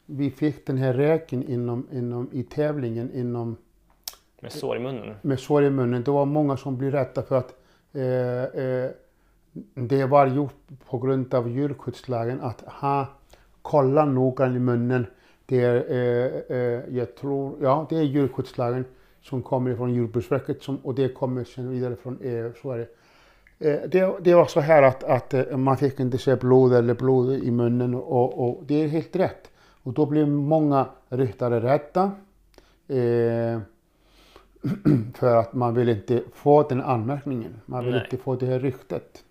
vi 0.06 0.30
fick 0.30 0.66
den 0.66 0.76
här 0.78 0.92
räken 0.92 1.48
inom, 1.48 1.88
inom, 1.92 2.30
i 2.32 2.42
tävlingen 2.42 3.12
inom, 3.14 3.56
Med 4.40 4.52
sår 4.52 4.76
i 4.76 4.80
munnen. 4.80 5.14
med 5.22 5.40
sår 5.40 5.64
i 5.64 5.70
munnen. 5.70 6.02
Det 6.04 6.10
var 6.10 6.24
många 6.24 6.56
som 6.56 6.76
blev 6.78 6.90
rädda 6.92 7.22
för 7.22 7.36
att 7.38 7.54
eh, 7.94 8.62
eh, 8.64 8.90
det 9.74 10.06
var 10.06 10.26
gjort 10.26 10.54
på 10.90 10.98
grund 10.98 11.34
av 11.34 11.48
djurskyddslagen 11.48 12.40
att 12.40 12.60
ha, 12.60 13.06
kolla 13.62 14.04
noga 14.04 14.46
i 14.46 14.58
munnen. 14.58 15.06
Det 15.46 15.60
är, 15.60 15.90
eh, 15.90 16.56
eh, 16.58 16.96
jag 16.96 17.16
tror, 17.16 17.56
ja 17.62 17.86
det 17.90 17.96
är 17.96 18.02
djurskyddslagen 18.02 18.84
som 19.22 19.42
kommer 19.42 19.76
från 19.76 19.94
Jordbruksverket 19.94 20.62
som, 20.62 20.76
och 20.76 20.94
det 20.94 21.08
kommer 21.08 21.44
sen 21.44 21.70
vidare 21.70 21.96
från 21.96 22.18
är 22.22 22.76
det. 22.76 22.88
Eh, 23.58 23.88
det, 23.88 24.14
det 24.20 24.34
var 24.34 24.46
så 24.46 24.60
här 24.60 24.82
att, 24.82 25.04
att 25.04 25.34
eh, 25.34 25.56
man 25.56 25.76
fick 25.76 26.00
inte 26.00 26.18
se 26.18 26.36
blod 26.36 26.74
eller 26.74 26.94
blod 26.94 27.32
i 27.32 27.50
munnen 27.50 27.94
och, 27.94 28.48
och 28.48 28.64
det 28.66 28.74
är 28.74 28.88
helt 28.88 29.16
rätt. 29.16 29.50
Och 29.82 29.92
då 29.92 30.06
blev 30.06 30.28
många 30.28 30.86
ryttare 31.08 31.60
rädda. 31.60 32.12
Eh, 32.88 33.60
för 35.14 35.36
att 35.36 35.52
man 35.52 35.74
vill 35.74 35.88
inte 35.88 36.22
få 36.32 36.62
den 36.62 36.82
anmärkningen. 36.82 37.60
Man 37.66 37.84
vill 37.84 37.94
Nej. 37.94 38.04
inte 38.04 38.22
få 38.22 38.34
det 38.34 38.46
här 38.46 38.58
ryktet. 38.58 39.24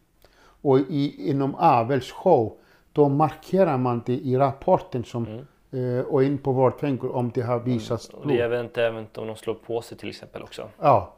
Och 0.61 0.79
i, 0.79 1.29
inom 1.29 1.55
avelsshow 1.55 2.57
då 2.93 3.09
markerar 3.09 3.77
man 3.77 4.03
det 4.05 4.13
i 4.13 4.37
rapporten 4.37 5.03
som, 5.03 5.27
eh, 5.71 6.05
och 6.07 6.23
in 6.23 6.37
på 6.37 6.51
vårdfängor 6.51 7.15
om 7.15 7.31
det 7.33 7.41
har 7.41 7.59
visats 7.59 8.09
Och 8.09 8.21
blod. 8.21 8.35
det 8.35 8.41
är 8.41 8.45
även 8.45 8.69
även 8.75 9.07
om 9.15 9.27
de 9.27 9.35
slår 9.35 9.53
på 9.53 9.81
sig 9.81 9.97
till 9.97 10.09
exempel 10.09 10.41
också. 10.43 10.69
Ja, 10.79 11.13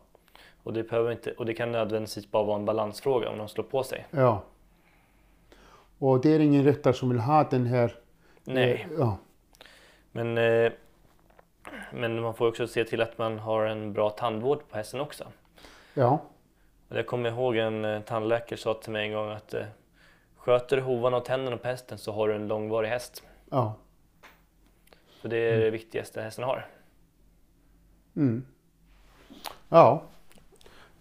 Och 0.64 0.74
det, 0.74 0.84
behöver 0.84 1.12
inte, 1.12 1.32
och 1.32 1.46
det 1.46 1.54
kan 1.54 1.72
nödvändigtvis 1.72 2.32
bara 2.32 2.44
vara 2.44 2.58
en 2.60 2.66
balansfråga 2.66 3.30
om 3.30 3.38
de 3.38 3.48
slår 3.48 3.64
på 3.64 3.84
sig. 3.84 4.06
ja. 4.12 4.44
Och 6.00 6.22
det 6.22 6.36
är 6.36 6.40
ingen 6.40 6.64
ryttare 6.64 6.94
som 6.94 7.10
vill 7.10 7.20
ha 7.20 7.44
den 7.44 7.66
här. 7.66 7.96
Nej, 8.44 8.88
eh, 8.92 8.98
Ja, 9.00 9.18
men, 10.12 10.38
eh, 10.38 10.72
men 11.94 12.22
man 12.22 12.34
får 12.34 12.48
också 12.48 12.68
se 12.68 12.84
till 12.84 13.02
att 13.02 13.18
man 13.18 13.40
har 13.40 13.66
en 13.66 13.94
bra 13.94 14.10
tandvård 14.10 14.60
på 14.70 14.78
hästen 14.78 15.00
också. 15.00 15.24
ja, 15.94 16.12
Och 16.14 16.33
Jag 16.96 17.08
kommer 17.08 17.30
ihåg 17.30 17.58
en 17.58 17.86
eh, 17.86 18.02
tandläkare 18.02 18.60
sa 18.60 18.74
till 18.74 18.92
mig 18.92 19.08
en 19.08 19.14
gång 19.14 19.32
att 19.32 19.54
eh, 19.54 19.66
sköter 20.38 20.76
du 20.76 20.82
hovarna 20.82 21.18
och 21.18 21.26
tänderna 21.26 21.58
på 21.58 21.68
hästen 21.68 21.98
så 21.98 22.12
har 22.12 22.28
du 22.28 22.36
en 22.36 22.48
långvarig 22.48 22.90
häst. 22.90 23.24
ja. 23.50 23.76
För 25.22 25.30
det 25.30 25.38
är 25.38 25.60
det 25.60 25.70
viktigaste 25.70 26.22
hästen 26.22 26.44
har. 26.44 26.68
Mm. 28.16 28.46
Ja. 29.70 30.04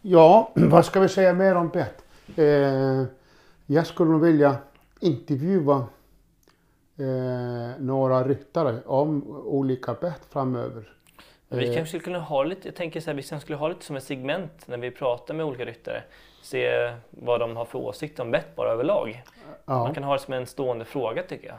Ja, 0.02 0.50
vad 0.55 0.87
ska 0.87 1.00
vi 1.00 1.09
säga 1.09 1.35
mer 1.35 1.55
om 1.55 1.68
bett? 1.68 2.05
Eh, 2.37 3.05
jag 3.66 3.87
skulle 3.87 4.11
nog 4.11 4.20
vilja 4.20 4.57
intervjua 5.00 5.87
eh, 6.96 7.78
några 7.78 8.24
ryttare 8.24 8.83
om 8.87 9.37
olika 9.44 9.94
bett 9.94 10.24
framöver. 10.31 10.92
Vi 11.52 11.68
Eh. 11.68 11.74
kanske 11.74 11.86
skulle 11.88 12.04
kunna 12.04 12.18
ha 12.18 12.44
lite, 12.44 12.68
jag 12.68 12.74
tänker 12.76 13.00
så 13.00 13.10
här, 13.10 13.14
vi 13.16 13.22
kanske 13.22 13.44
skulle 13.44 13.58
ha 13.58 13.68
lite 13.68 13.84
som 13.84 13.96
ett 13.96 14.04
segment 14.04 14.66
när 14.68 14.78
vi 14.78 14.90
pratar 14.90 15.34
med 15.34 15.46
olika 15.46 15.64
ryttare. 15.64 16.02
Se 16.42 16.92
vad 17.10 17.40
de 17.40 17.56
har 17.56 17.64
för 17.64 17.78
åsikt 17.78 18.20
om 18.20 18.30
bett 18.30 18.56
bara 18.56 18.70
överlag. 18.70 19.22
Man 19.64 19.86
Ja, 19.88 19.94
kan 19.94 20.04
ha 20.04 20.12
det 20.12 20.18
som 20.18 20.34
en 20.34 20.46
stående 20.46 20.84
fråga 20.84 21.22
tycker 21.22 21.46
jag. 21.48 21.56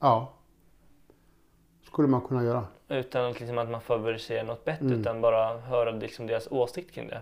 ja. 0.00 0.32
Skulle 1.86 2.08
man 2.08 2.20
kunna 2.20 2.44
göra. 2.44 2.64
Utan 2.88 3.32
liksom 3.32 3.58
att 3.58 3.70
man 3.70 3.80
favoriserar 3.80 4.44
något 4.44 4.64
bett 4.64 4.80
Mm. 4.80 5.00
utan 5.00 5.20
bara 5.20 5.58
höra 5.58 5.90
liksom 5.90 6.26
deras 6.26 6.48
åsikt 6.50 6.94
kring 6.94 7.08
det. 7.08 7.20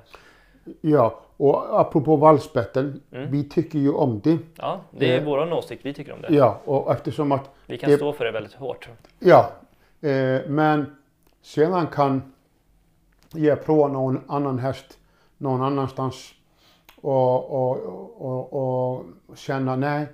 Ja, 0.81 1.21
och 1.37 1.81
apropå 1.81 2.17
valsbetten. 2.17 3.03
Mm. 3.13 3.31
Vi 3.31 3.49
tycker 3.49 3.79
ju 3.79 3.93
om 3.93 4.21
det. 4.25 4.39
Ja, 4.57 4.81
det 4.91 5.13
är 5.15 5.19
Eh. 5.19 5.25
vår 5.25 5.53
åsikt, 5.53 5.85
vi 5.87 5.95
tycker 5.95 6.13
om 6.13 6.21
det. 6.23 6.35
Ja, 6.35 6.61
och 6.65 6.93
eftersom 6.93 7.33
att 7.33 7.51
Vi 7.67 7.79
kan 7.79 7.91
Det- 7.91 7.97
stå 7.97 8.13
för 8.13 8.25
det 8.25 8.31
väldigt 8.31 8.53
hårt. 8.55 8.89
Ja, 9.19 9.51
eh, 10.01 10.41
men 10.49 10.97
sedan 11.43 11.87
kan 11.87 12.33
jag 13.35 13.65
prova 13.65 13.89
någon 13.89 14.21
annan 14.29 14.59
häst 14.59 14.99
någon 15.41 15.63
annanstans 15.63 16.35
och, 16.97 17.51
och, 17.51 17.77
och, 18.21 18.53
och 18.53 19.05
känna 19.35 19.77
nej, 19.77 20.07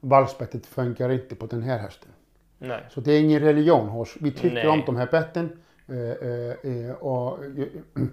valsbettet 0.00 0.66
funkar 0.66 1.10
inte 1.10 1.34
på 1.34 1.46
den 1.46 1.62
här 1.62 1.78
hästen. 1.78 2.10
Nej. 2.58 2.86
Så 2.90 3.00
det 3.00 3.12
är 3.12 3.20
ingen 3.20 3.40
religion 3.40 3.88
hos 3.88 4.16
Vi 4.20 4.32
tycker 4.32 4.54
Nej. 4.54 4.68
om 4.68 4.82
de 4.86 4.96
här 4.96 5.08
betten 5.10 5.58
eh, 5.88 5.96
eh, 5.98 6.88
eh, 6.88 6.94
och, 6.94 7.44
eh, 7.44 7.66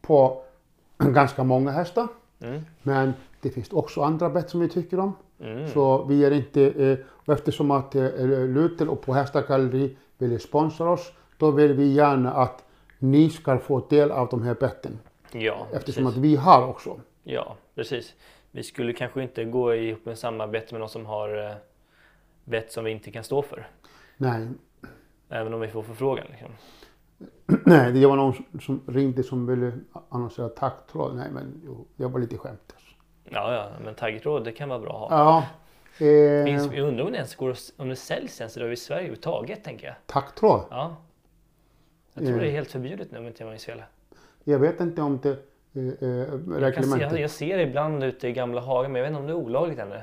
på 0.00 0.42
ganska 0.98 1.44
många 1.44 1.70
hästar. 1.70 2.08
Mm. 2.40 2.60
Men 2.82 3.12
det 3.40 3.50
finns 3.50 3.72
också 3.72 4.02
andra 4.02 4.30
bett 4.30 4.50
som 4.50 4.60
vi 4.60 4.68
tycker 4.68 5.00
om. 5.00 5.12
Mm. 5.40 5.68
Så 5.68 6.04
vi 6.04 6.24
är 6.24 6.30
inte, 6.30 6.62
eh, 6.70 6.98
eftersom 7.34 7.70
att 7.70 7.94
eh, 7.94 8.18
Lutel 8.48 8.88
och 8.88 9.02
på 9.02 9.12
Hästargalleri 9.12 9.96
vill 10.18 10.40
sponsra 10.40 10.90
oss, 10.90 11.12
då 11.38 11.50
vill 11.50 11.72
vi 11.72 11.92
gärna 11.92 12.32
att 12.32 12.64
ni 12.98 13.30
ska 13.30 13.58
få 13.58 13.86
del 13.88 14.10
av 14.10 14.28
de 14.28 14.42
här 14.42 14.54
betten. 14.54 14.98
Ja, 15.32 15.66
Eftersom 15.72 16.04
precis. 16.04 16.18
att 16.18 16.24
vi 16.24 16.36
har 16.36 16.66
också. 16.66 17.00
Ja, 17.22 17.56
precis. 17.74 18.14
Vi 18.50 18.62
skulle 18.62 18.92
kanske 18.92 19.22
inte 19.22 19.44
gå 19.44 19.74
ihop 19.74 20.04
med 20.04 20.18
samarbete 20.18 20.74
med 20.74 20.80
någon 20.80 20.88
som 20.88 21.06
har 21.06 21.44
eh, 21.50 21.54
bett 22.44 22.72
som 22.72 22.84
vi 22.84 22.90
inte 22.90 23.10
kan 23.10 23.24
stå 23.24 23.42
för. 23.42 23.68
Nej, 24.16 24.48
Även 25.28 25.54
om 25.54 25.60
vi 25.60 25.68
får 25.68 25.82
förfrågan. 25.82 26.26
Liksom. 26.30 26.48
nej 27.66 27.92
det 27.92 28.06
var 28.06 28.16
någon 28.16 28.34
som 28.60 28.80
ringde 28.86 29.22
som 29.22 29.46
ville 29.46 29.72
annonsera 30.08 30.48
taggtråd. 30.48 31.16
Nej, 31.16 31.30
men 31.32 31.60
det 31.96 32.06
var 32.06 32.20
lite 32.20 32.38
skämt. 32.38 32.74
Ja, 33.24 33.54
ja, 33.54 33.68
men 33.84 33.94
taggtråd 33.94 34.44
det 34.44 34.52
kan 34.52 34.68
vara 34.68 34.78
bra 34.78 35.04
att 35.04 35.10
ha. 35.18 35.44
Ja, 35.98 36.06
eh, 36.06 36.44
Finns, 36.44 36.72
jag 36.72 36.88
undrar 36.88 37.04
om 37.04 37.10
det 37.12 37.16
ens 37.16 37.34
går 37.36 37.56
om 37.76 37.88
det 37.88 37.96
säljs 37.96 38.40
ens 38.40 38.56
idag 38.56 38.72
i 38.72 38.76
Sverige 38.76 39.00
överhuvudtaget, 39.00 39.64
tänker 39.64 39.86
jag. 39.86 39.96
taggtråd. 40.06 40.64
Ja. 40.70 40.96
Jag 42.18 42.26
tror 42.28 42.36
Eh. 42.36 42.42
det 42.42 42.48
är 42.48 42.52
helt 42.52 42.70
förbjudet 42.70 43.10
nu 43.12 43.18
om 43.18 43.26
inte 43.26 43.42
jag 43.42 43.50
minns 43.50 43.64
fel. 43.64 43.82
Jag 44.44 44.58
vet 44.58 44.80
inte 44.80 45.02
om 45.02 45.18
det 45.22 45.30
eh, 45.30 45.38
eh, 45.76 46.08
Jag, 46.08 46.28
kan 46.30 46.44
se, 46.48 46.60
reglementet. 46.60 47.12
jag, 47.12 47.20
jag 47.20 47.30
ser 47.30 47.56
det 47.56 47.62
ibland 47.62 48.04
ute 48.04 48.28
i 48.28 48.32
gamla 48.32 48.60
hagen, 48.60 48.92
men 48.92 49.02
jag 49.02 49.10
vet 49.10 49.10
inte 49.10 49.20
om 49.20 49.26
det 49.26 49.32
är 49.32 49.46
olagligt 49.46 49.78
ännu. 49.78 50.00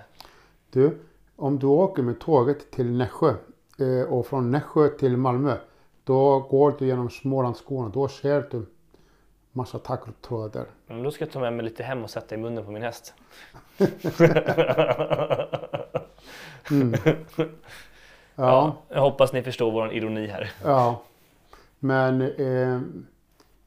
Du, 0.72 0.98
om 1.36 1.60
du 1.60 1.68
åker 1.68 2.04
med 2.04 2.20
tåget 2.20 2.72
till 2.72 2.92
Nässjö 2.92 3.34
eh, 3.80 4.14
och 4.14 4.28
från 4.28 4.52
Nässjö 4.52 4.90
till 4.90 5.18
Malmö, 5.18 5.56
då 6.04 6.40
går 6.40 6.76
du 6.80 6.86
genom 6.86 7.10
Smålandsskolan. 7.10 7.92
Då 7.92 8.08
ser 8.08 8.48
du 8.52 8.66
massa 9.52 9.80
taggtrådar. 9.80 10.66
Men 10.88 11.04
då 11.04 11.12
ska 11.12 11.26
jag 11.26 11.32
ta 11.32 11.40
med 11.40 11.54
mig 11.54 11.66
lite 11.66 11.84
hem 11.84 12.04
och 12.04 12.10
sätta 12.10 12.36
i 12.36 12.38
munnen 12.38 12.66
på 12.66 12.72
min 12.72 12.82
häst. 12.84 13.14
Ja, 18.38 18.76
Jag 18.90 19.02
hoppas 19.02 19.34
ni 19.34 19.44
förstår 19.44 19.72
vår 19.72 19.94
ironi 19.94 20.28
här. 20.28 20.52
ja. 20.64 21.02
Men 21.86 22.22
eh, 22.22 22.82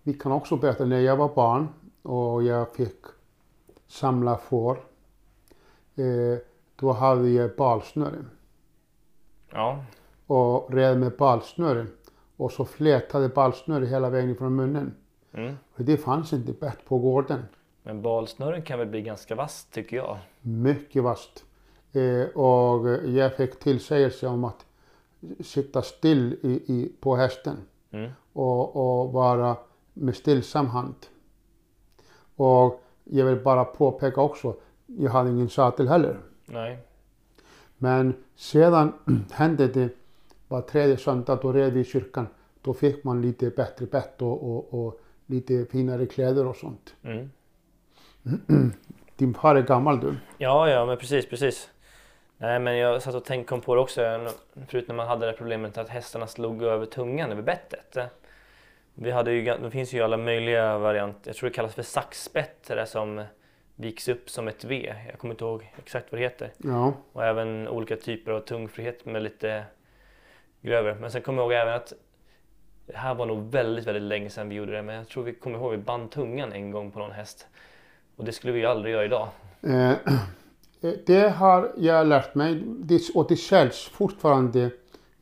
vi 0.03 0.15
kan 0.15 0.33
också 0.33 0.57
berätta 0.57 0.85
när 0.85 1.01
jag 1.01 1.17
var 1.17 1.35
barn 1.35 1.69
och 2.03 2.43
jag 2.43 2.75
fick 2.75 2.97
samla 3.87 4.37
får. 4.37 4.77
Eh, 5.97 6.39
då 6.77 6.93
hade 6.93 7.29
jag 7.29 7.57
balsnöre 7.57 8.25
Ja, 9.51 9.85
och 10.27 10.75
red 10.75 10.99
med 10.99 11.17
balsnöre 11.17 11.87
och 12.37 12.53
så 12.53 12.65
flätade 12.65 13.29
balsnöre 13.29 13.87
hela 13.87 14.11
vägen 14.11 14.37
från 14.37 14.57
munnen. 14.57 14.95
mm. 15.33 15.55
För 15.75 15.85
det 15.85 15.97
fanns 15.97 16.33
inte 16.33 16.53
bett 16.53 16.85
på 16.85 16.99
gården. 16.99 17.43
men 17.83 18.03
balsnören 18.03 18.63
kan 18.63 18.79
väl 18.79 18.89
bli 18.89 19.03
ganska 19.03 19.35
vass 19.35 19.65
tycker 19.73 19.97
jag. 19.97 20.19
Mycket 20.41 21.03
vasst. 21.03 21.45
Eh, 21.93 22.37
och 22.37 22.89
jag 23.05 23.37
fick 23.37 23.59
tillsägelse 23.59 24.27
om 24.27 24.45
att 24.45 24.67
sitta 25.41 25.83
still 25.83 26.39
i, 26.43 26.49
i, 26.49 26.93
på 27.01 27.17
hästen 27.17 27.57
Mm. 27.91 28.11
och, 28.33 28.77
och 28.77 29.13
vara 29.13 29.57
med 29.95 30.17
stillsam 30.17 30.67
hand. 30.67 30.95
Och 32.37 32.83
jag 33.05 33.27
vill 33.27 33.43
bara 33.43 33.65
påpeka 33.65 34.21
också, 34.21 34.57
jag 34.87 35.11
hade 35.11 35.31
ingen 35.31 35.49
sadel 35.49 35.89
heller. 35.89 36.17
Nej. 36.47 36.79
Men 37.79 38.15
sedan 38.37 38.93
hände 39.33 39.69
det 39.69 39.89
var 40.49 40.61
tredje 40.61 40.97
söndag, 40.97 41.39
då 41.43 41.53
red 41.53 41.73
vi 41.73 41.81
i 41.81 41.85
kyrkan. 41.85 42.27
Då 42.63 42.75
fick 42.75 43.05
man 43.05 43.23
lite 43.23 43.51
bättre 43.51 43.87
bett 43.87 44.23
och, 44.23 44.51
och, 44.51 44.87
och 44.87 45.01
lite 45.27 45.65
finare 45.65 46.07
kläder 46.07 46.47
och 46.47 46.57
sånt. 46.57 46.95
Mm. 47.03 47.31
Din 49.17 49.35
far 49.35 49.57
är 49.57 49.63
gammal 49.63 50.01
du. 50.01 50.15
Ja, 50.39 50.69
ja, 50.71 50.87
men 50.87 50.97
precis, 50.97 51.29
precis. 51.29 51.69
Nej, 52.41 52.59
men 52.59 52.77
jag 52.77 53.03
satt 53.03 53.15
och 53.15 53.25
tänkte 53.25 53.49
kom 53.49 53.61
på 53.61 53.75
det 53.75 53.81
också 53.81 54.31
förut 54.69 54.89
när 54.89 54.95
man 54.95 55.09
hade 55.09 55.27
det 55.27 55.33
problemet 55.33 55.79
att 55.79 55.89
hästarna 55.89 56.27
slog 56.27 56.63
över 56.63 56.87
tungan 56.87 57.33
över 57.33 57.43
bettet. 57.43 57.97
Vi 58.95 59.11
hade 59.11 59.33
ju, 59.33 59.45
det 59.45 59.71
finns 59.71 59.93
ju 59.93 60.03
alla 60.03 60.17
möjliga 60.17 60.79
varianter. 60.79 61.29
Jag 61.31 61.37
tror 61.37 61.51
det 61.51 61.55
kallas 61.55 61.75
för 61.75 61.83
saxbett, 61.83 62.63
det 62.67 62.75
där 62.75 62.85
som 62.85 63.25
viks 63.75 64.09
upp 64.09 64.31
som 64.31 64.49
ett 64.49 64.65
V. 64.65 64.95
Jag 65.11 65.19
kommer 65.19 65.35
inte 65.35 65.45
ihåg 65.45 65.73
exakt 65.79 66.13
vad 66.13 66.21
det 66.21 66.25
heter. 66.25 66.53
Ja. 66.57 66.93
Och 67.13 67.25
även 67.25 67.69
olika 67.69 67.97
typer 67.97 68.33
av 68.33 68.41
tungfrihet 68.41 69.05
med 69.05 69.23
lite 69.23 69.65
grövre. 70.61 70.95
Men 70.95 71.11
sen 71.11 71.23
kommer 71.23 71.43
jag 71.43 71.53
ihåg 71.53 71.63
även 71.63 71.75
att 71.75 71.93
det 72.87 72.97
här 72.97 73.15
var 73.15 73.27
nog 73.27 73.51
väldigt, 73.51 73.87
väldigt 73.87 74.03
länge 74.03 74.31
sedan 74.31 74.49
vi 74.49 74.55
gjorde 74.55 74.73
det. 74.73 74.83
Men 74.83 74.95
jag 74.95 75.09
tror 75.09 75.23
vi 75.23 75.35
kommer 75.35 75.59
ihåg 75.59 75.75
att 75.75 75.81
vi 75.81 75.83
band 75.83 76.11
tungan 76.11 76.53
en 76.53 76.71
gång 76.71 76.91
på 76.91 76.99
någon 76.99 77.13
häst. 77.13 77.47
Och 78.17 78.25
det 78.25 78.33
skulle 78.33 78.53
vi 78.53 78.61
ju 78.61 78.67
aldrig 78.67 78.95
göra 78.95 79.05
idag. 79.05 79.29
Eh, 79.63 79.93
det 81.07 81.29
har 81.37 81.73
jag 81.77 82.07
lärt 82.07 82.35
mig 82.35 82.65
och 83.15 83.27
det 83.29 83.37
säljs 83.37 83.85
fortfarande 83.89 84.71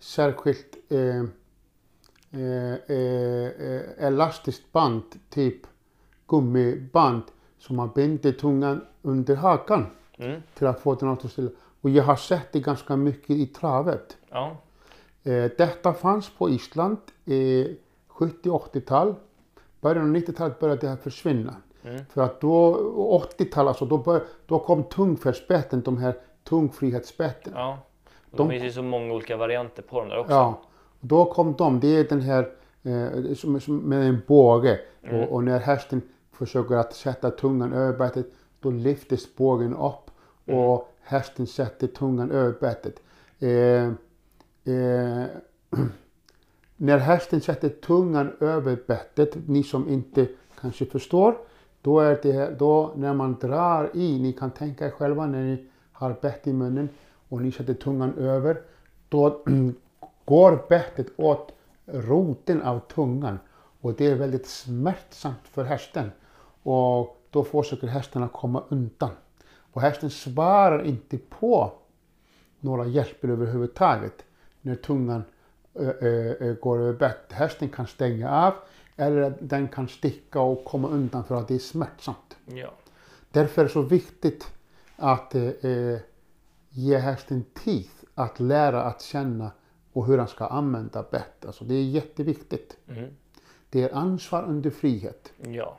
särskilt 0.00 0.76
eh, 0.88 1.22
eh, 2.40 2.74
eh, 2.86 3.46
eh, 3.46 4.04
elastiskt 4.06 4.72
band, 4.72 5.02
typ 5.30 5.66
gummiband 6.28 7.22
som 7.58 7.76
man 7.76 7.90
binder 7.94 8.32
tungan 8.32 8.80
under 9.02 9.36
hakan 9.36 9.86
Mm. 10.18 10.42
till 10.54 10.66
att 10.66 10.80
få 10.80 10.94
den 10.94 11.08
att 11.08 11.30
stå. 11.30 11.48
Och 11.80 11.90
jag 11.90 12.04
har 12.04 12.16
sett 12.16 12.52
det 12.52 12.60
ganska 12.60 12.96
mycket 12.96 13.30
i 13.30 13.46
travet. 13.46 14.16
Ja, 14.30 14.56
Eh, 15.22 15.50
detta 15.58 15.94
fanns 15.94 16.30
på 16.30 16.50
Island 16.50 16.96
i 17.24 17.66
70-80-tal. 18.08 19.14
Början 19.80 20.04
av 20.04 20.16
90-talet 20.16 20.60
började 20.60 20.80
det 20.80 20.88
här 20.88 20.96
försvinna. 20.96 21.56
Mm. 21.86 22.04
För 22.10 22.22
att 22.22 22.40
då, 22.40 22.76
80-tal 23.38 23.68
alltså, 23.68 23.84
då, 23.84 23.98
bör, 23.98 24.22
då 24.46 24.58
kom 24.58 24.84
tungfärgsbetten, 24.84 25.80
de 25.82 25.98
här 25.98 26.14
tungfrihetsbetten. 26.44 27.52
Ja. 27.56 27.60
ja. 27.60 27.78
Och 28.30 28.36
De- 28.36 28.48
det 28.48 28.52
finns 28.52 28.64
ju 28.64 28.72
så 28.72 28.82
många 28.82 29.14
olika 29.14 29.36
varianter 29.36 29.82
på 29.82 30.00
dem 30.00 30.08
där 30.08 30.18
också. 30.18 30.32
ja. 30.32 30.60
Då 31.00 31.24
kom 31.24 31.54
de, 31.58 31.80
det 31.80 31.88
är 31.96 32.04
den 32.04 32.20
här 32.20 32.48
eh, 32.82 33.34
som, 33.34 33.60
som 33.60 33.76
med 33.76 34.08
en 34.08 34.18
båge. 34.26 34.80
Mm. 35.02 35.20
Och, 35.20 35.32
och 35.34 35.44
när 35.44 35.58
hästen 35.58 36.02
försöker 36.32 36.74
att 36.74 36.94
sätta 36.94 37.30
tungan 37.30 37.72
över 37.72 37.98
bettet, 37.98 38.26
då 38.60 38.70
lyftes 38.70 39.36
bågen 39.36 39.74
upp 39.76 40.10
Mm. 40.48 40.60
och 40.60 40.92
hästen 41.00 41.46
sätter 41.46 41.86
tungan 41.86 42.30
över 42.30 42.54
bettet. 42.60 43.02
Eh, 43.38 43.84
eh, 44.74 45.24
när 46.76 46.98
hästen 46.98 47.40
sätter 47.40 47.68
tungan 47.68 48.32
över 48.40 48.78
bettet, 48.86 49.36
ni 49.46 49.62
som 49.62 49.88
inte 49.88 50.26
kanske 50.60 50.86
förstår, 50.86 51.38
då 51.86 52.00
är 52.00 52.18
det 52.22 52.58
då 52.58 52.92
när 52.96 53.14
man 53.14 53.36
drar 53.40 53.90
i, 53.94 54.18
ni 54.18 54.32
kan 54.32 54.50
tänka 54.50 54.86
er 54.86 54.90
själva 54.90 55.26
när 55.26 55.42
ni 55.42 55.64
har 55.92 56.16
bett 56.22 56.46
i 56.46 56.52
munnen 56.52 56.88
och 57.28 57.42
ni 57.42 57.52
sätter 57.52 57.74
tungan 57.74 58.14
över, 58.18 58.60
då 59.08 59.42
går 60.24 60.66
bettet 60.68 61.06
åt 61.16 61.52
roten 61.84 62.62
av 62.62 62.80
tungan 62.80 63.38
och 63.80 63.94
det 63.94 64.06
är 64.06 64.14
väldigt 64.14 64.46
smärtsamt 64.46 65.48
för 65.50 65.64
hästen 65.64 66.10
och 66.62 67.22
då 67.30 67.44
försöker 67.44 67.86
hästen 67.86 68.22
att 68.22 68.32
komma 68.32 68.62
undan. 68.68 69.10
Och 69.72 69.80
hästen 69.82 70.10
svarar 70.10 70.84
inte 70.84 71.18
på 71.18 71.72
några 72.60 72.86
hjälper 72.86 73.28
överhuvudtaget 73.28 74.24
när 74.62 74.74
tungan 74.74 75.22
går 76.60 76.78
över 76.78 76.92
bett. 76.92 77.32
Hästen 77.32 77.68
kan 77.68 77.86
stänga 77.86 78.30
av 78.30 78.54
eller 78.96 79.22
att 79.22 79.36
den 79.40 79.68
kan 79.68 79.88
sticka 79.88 80.40
och 80.40 80.64
komma 80.64 80.88
undan 80.88 81.24
för 81.24 81.34
att 81.34 81.48
det 81.48 81.54
är 81.54 81.58
smärtsamt. 81.58 82.36
Ja. 82.46 82.70
Därför 83.30 83.62
är 83.62 83.66
det 83.66 83.72
så 83.72 83.82
viktigt 83.82 84.52
att 84.96 85.34
eh, 85.34 85.42
eh, 85.42 85.98
ge 86.70 86.96
hästen 86.96 87.44
tid 87.64 87.90
att 88.14 88.40
lära 88.40 88.82
att 88.82 89.02
känna 89.02 89.50
och 89.92 90.06
hur 90.06 90.18
han 90.18 90.28
ska 90.28 90.46
använda 90.46 91.02
bett. 91.10 91.46
Alltså 91.46 91.64
det 91.64 91.74
är 91.74 91.82
jätteviktigt. 91.82 92.76
Mm. 92.88 93.10
Det 93.70 93.82
är 93.82 93.94
ansvar 93.94 94.44
under 94.44 94.70
frihet. 94.70 95.32
Ja. 95.42 95.78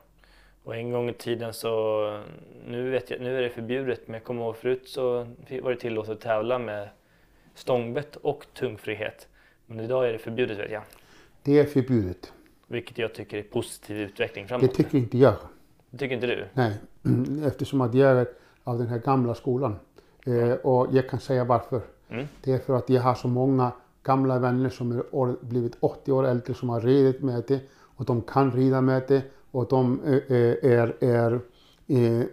Och 0.63 0.75
en 0.75 0.91
gång 0.91 1.09
i 1.09 1.13
tiden 1.13 1.53
så, 1.53 2.23
nu 2.67 2.89
vet 2.89 3.09
jag, 3.09 3.21
nu 3.21 3.37
är 3.37 3.41
det 3.41 3.49
förbjudet 3.49 4.07
men 4.07 4.13
jag 4.13 4.23
kommer 4.23 4.41
ihåg 4.41 4.55
förut 4.55 4.87
så 4.87 5.27
var 5.61 5.71
det 5.71 5.79
tillåtet 5.79 6.11
att 6.11 6.21
tävla 6.21 6.59
med 6.59 6.89
stångbett 7.55 8.15
och 8.15 8.45
tungfrihet. 8.53 9.27
Men 9.65 9.79
idag 9.79 10.07
är 10.07 10.13
det 10.13 10.19
förbjudet 10.19 10.57
vet 10.57 10.71
jag. 10.71 10.83
Det 11.43 11.59
är 11.59 11.65
förbjudet. 11.65 12.33
Vilket 12.67 12.97
jag 12.97 13.13
tycker 13.13 13.37
är 13.37 13.43
positiv 13.43 13.97
utveckling 13.97 14.45
Det 14.45 14.49
framåt. 14.49 14.73
tycker 14.73 14.97
inte 14.97 15.17
jag. 15.17 15.35
Det 15.89 15.97
tycker 15.97 16.15
inte 16.15 16.27
du? 16.27 16.45
Nej, 16.53 16.73
eftersom 17.47 17.81
att 17.81 17.93
jag 17.93 18.11
är 18.11 18.27
av 18.63 18.77
den 18.77 18.87
här 18.87 18.99
gamla 18.99 19.35
skolan. 19.35 19.75
Eh, 20.25 20.51
och 20.51 20.87
jag 20.91 21.09
kan 21.09 21.19
säga 21.19 21.43
varför. 21.43 21.81
Mm. 22.09 22.27
Det 22.43 22.51
är 22.51 22.59
för 22.59 22.75
att 22.75 22.89
jag 22.89 23.01
har 23.01 23.15
så 23.15 23.27
många 23.27 23.71
gamla 24.03 24.39
vänner 24.39 24.69
som 24.69 24.91
är 24.91 25.45
blivit 25.45 25.77
80 25.79 26.11
år 26.11 26.25
äldre 26.27 26.53
som 26.53 26.69
har 26.69 26.81
ridit 26.81 27.21
med 27.21 27.43
det 27.47 27.59
och 27.73 28.05
de 28.05 28.21
kan 28.21 28.51
rida 28.51 28.81
med 28.81 29.03
det 29.07 29.21
och 29.51 29.67
de 29.67 30.01
eh, 30.05 30.13
eh, 30.13 30.71
är, 30.79 31.03
är 31.03 31.39
eh, 31.87 32.25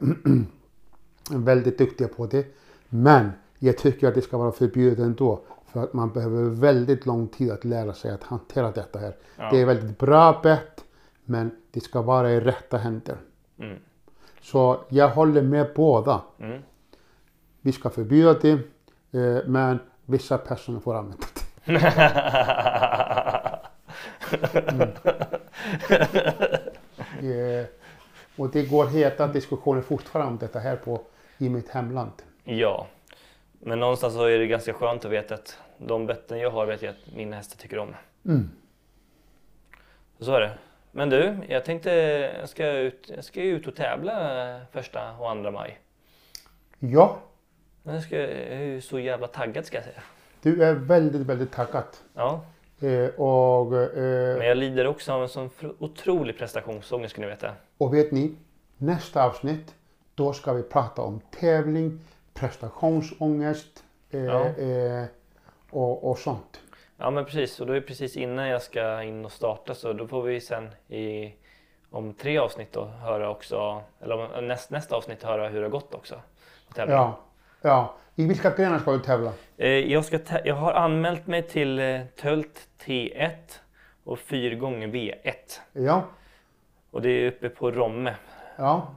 väldigt 1.44 1.78
duktiga 1.78 2.08
på 2.08 2.26
det. 2.26 2.46
Men 2.88 3.30
jag 3.58 3.78
tycker 3.78 4.08
att 4.08 4.14
det 4.14 4.22
ska 4.22 4.38
vara 4.38 4.52
förbjudet 4.52 4.98
ändå 4.98 5.40
för 5.74 5.82
att 5.82 5.92
man 5.92 6.12
behöver 6.12 6.42
väldigt 6.42 7.06
lång 7.06 7.28
tid 7.28 7.50
att 7.50 7.64
lära 7.64 7.94
sig 7.94 8.10
att 8.10 8.22
hantera 8.22 8.70
detta 8.70 8.98
här. 8.98 9.16
Ja. 9.36 9.50
Det 9.50 9.60
är 9.60 9.66
väldigt 9.66 9.98
bra 9.98 10.40
bett 10.42 10.84
men 11.24 11.50
det 11.70 11.80
ska 11.80 12.02
vara 12.02 12.30
i 12.30 12.40
rätta 12.40 12.76
händer. 12.76 13.16
Mm. 13.58 13.78
Så 14.40 14.80
jag 14.88 15.08
håller 15.08 15.42
med 15.42 15.66
båda. 15.76 16.20
Mm. 16.38 16.62
Vi 17.60 17.72
ska 17.72 17.90
förbjuda 17.90 18.32
det 18.32 18.52
eh, 19.18 19.42
men 19.46 19.78
vissa 20.04 20.38
personer 20.38 20.80
får 20.80 20.94
använda 20.94 21.26
det. 21.34 21.40
Eh, 27.20 27.66
och 28.36 28.50
det 28.50 28.62
går 28.62 28.86
heta 28.86 29.26
diskussioner 29.26 29.82
fortfarande 29.82 30.32
om 30.32 30.38
detta 30.38 30.58
här 30.58 30.76
på, 30.76 31.00
i 31.38 31.48
mitt 31.48 31.68
hemland. 31.68 32.12
ja. 32.44 32.86
Men 33.66 33.80
någonstans 33.80 34.14
så 34.14 34.24
är 34.24 34.38
det 34.38 34.46
ganska 34.46 34.72
skönt 34.72 35.04
att 35.04 35.10
veta 35.10 35.34
att 35.34 35.58
de 35.78 36.06
betten 36.06 36.38
jag 36.38 36.50
har 36.50 36.66
vet 36.66 36.82
jag 36.82 36.90
att 36.90 37.14
mina 37.14 37.36
hästar 37.36 37.56
tycker 37.58 37.78
om. 37.78 37.94
Mm. 38.26 38.50
Så 40.18 40.34
är 40.34 40.40
det. 40.40 40.52
Men 40.92 41.10
du, 41.10 41.36
jag 41.48 41.64
tänkte 41.64 41.90
jag 42.40 42.48
ska 42.48 42.70
ut, 42.70 43.10
jag 43.14 43.24
ska 43.24 43.42
ut 43.42 43.66
och 43.66 43.76
tävla 43.76 44.60
första 44.72 45.12
och 45.18 45.30
andra 45.30 45.50
maj. 45.50 45.78
Ja, 46.78 47.18
Men 47.82 47.94
jag, 47.94 48.04
ska, 48.04 48.16
jag 48.16 48.28
är 48.28 48.80
så 48.80 48.98
jävla 48.98 49.26
taggad 49.26 49.66
ska 49.66 49.76
jag 49.76 49.84
säga. 49.84 50.02
du 50.42 50.64
är 50.64 50.74
väldigt, 50.74 51.26
väldigt 51.26 51.52
taggad. 51.52 51.84
Ja, 52.14 52.44
Eh, 52.80 53.08
och, 53.20 53.76
eh, 53.76 54.38
men 54.38 54.46
jag 54.46 54.56
lider 54.56 54.86
också 54.86 55.12
av 55.12 55.22
en 55.22 55.28
sån 55.28 55.50
otrolig 55.78 56.38
prestationsångest 56.38 57.12
ska 57.12 57.22
ni 57.22 57.28
veta. 57.28 57.52
och 57.78 57.94
vet 57.94 58.12
ni, 58.12 58.34
nästa 58.78 59.24
avsnitt 59.24 59.74
då 60.14 60.32
ska 60.32 60.52
vi 60.52 60.62
prata 60.62 61.02
om 61.02 61.20
tävling, 61.40 62.00
prestationsångest 62.34 63.84
eh, 64.10 64.20
Ja. 64.20 64.44
Och, 65.74 66.10
och 66.10 66.18
sånt. 66.18 66.60
Ja 66.96 67.10
men 67.10 67.24
precis, 67.24 67.60
och 67.60 67.66
då 67.66 67.72
är 67.72 67.80
precis 67.80 68.16
innan 68.16 68.48
jag 68.48 68.62
ska 68.62 69.02
in 69.02 69.24
och 69.24 69.32
starta 69.32 69.74
så 69.74 69.92
då 69.92 70.06
får 70.06 70.22
vi 70.22 70.40
sen 70.40 70.68
i 70.88 71.34
om 71.90 72.14
tre 72.14 72.38
avsnitt 72.38 72.72
då 72.72 72.84
höra 72.84 73.30
också, 73.30 73.82
eller 74.00 74.40
näst, 74.40 74.70
nästa 74.70 74.96
avsnitt 74.96 75.22
höra 75.22 75.48
hur 75.48 75.60
det 75.60 75.66
har 75.66 75.70
gått 75.70 75.94
också. 75.94 76.20
Ja, 76.76 77.18
ja. 77.62 77.94
I 78.14 78.26
vilka 78.26 78.50
grenar 78.50 78.78
ska 78.78 78.92
du 78.92 78.98
tävla? 78.98 79.32
Eh, 79.56 79.68
jag, 79.68 80.04
ska 80.04 80.18
jag 80.44 80.54
har 80.54 80.72
anmält 80.72 81.26
mig 81.26 81.42
till 81.42 81.78
eh, 81.78 82.00
Tölt 82.20 82.68
T1 82.84 83.30
och 84.04 84.18
4 84.18 84.54
gånger 84.54 84.88
V1 84.88 85.60
Ja, 85.72 86.02
och 86.90 87.02
det 87.02 87.08
är 87.08 87.28
uppe 87.28 87.48
på 87.48 87.70
Romme. 87.70 88.14
ja. 88.56 88.94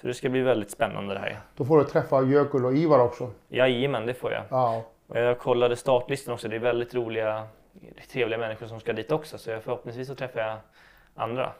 Så 0.00 0.06
det 0.08 0.14
ska 0.14 0.28
bli 0.28 0.40
väldigt 0.40 0.70
spännande 0.70 1.14
det 1.14 1.20
här. 1.20 1.40
Då 1.56 1.64
får 1.64 1.78
du 1.78 1.84
träffa 1.84 2.22
Jökull 2.22 2.64
och 2.64 2.74
Ivar 2.74 2.98
också. 2.98 3.30
Jajamän, 3.48 4.06
det 4.06 4.14
får 4.14 4.32
jag. 4.32 4.42
Ja, 4.50 4.82
jag 5.20 5.38
kollade 5.38 5.76
startlistan 5.76 6.34
också. 6.34 6.48
Det 6.48 6.56
är 6.56 6.60
väldigt 6.60 6.94
roliga, 6.94 7.46
trevliga 8.12 8.38
människor 8.38 8.66
som 8.66 8.80
ska 8.80 8.92
dit 8.92 9.12
också. 9.12 9.38
Så 9.38 9.50
jag 9.50 9.62
förhoppningsvis 9.62 10.08
så 10.08 10.14
träffar 10.14 10.40
jag 10.40 10.58
andra. 11.14 11.52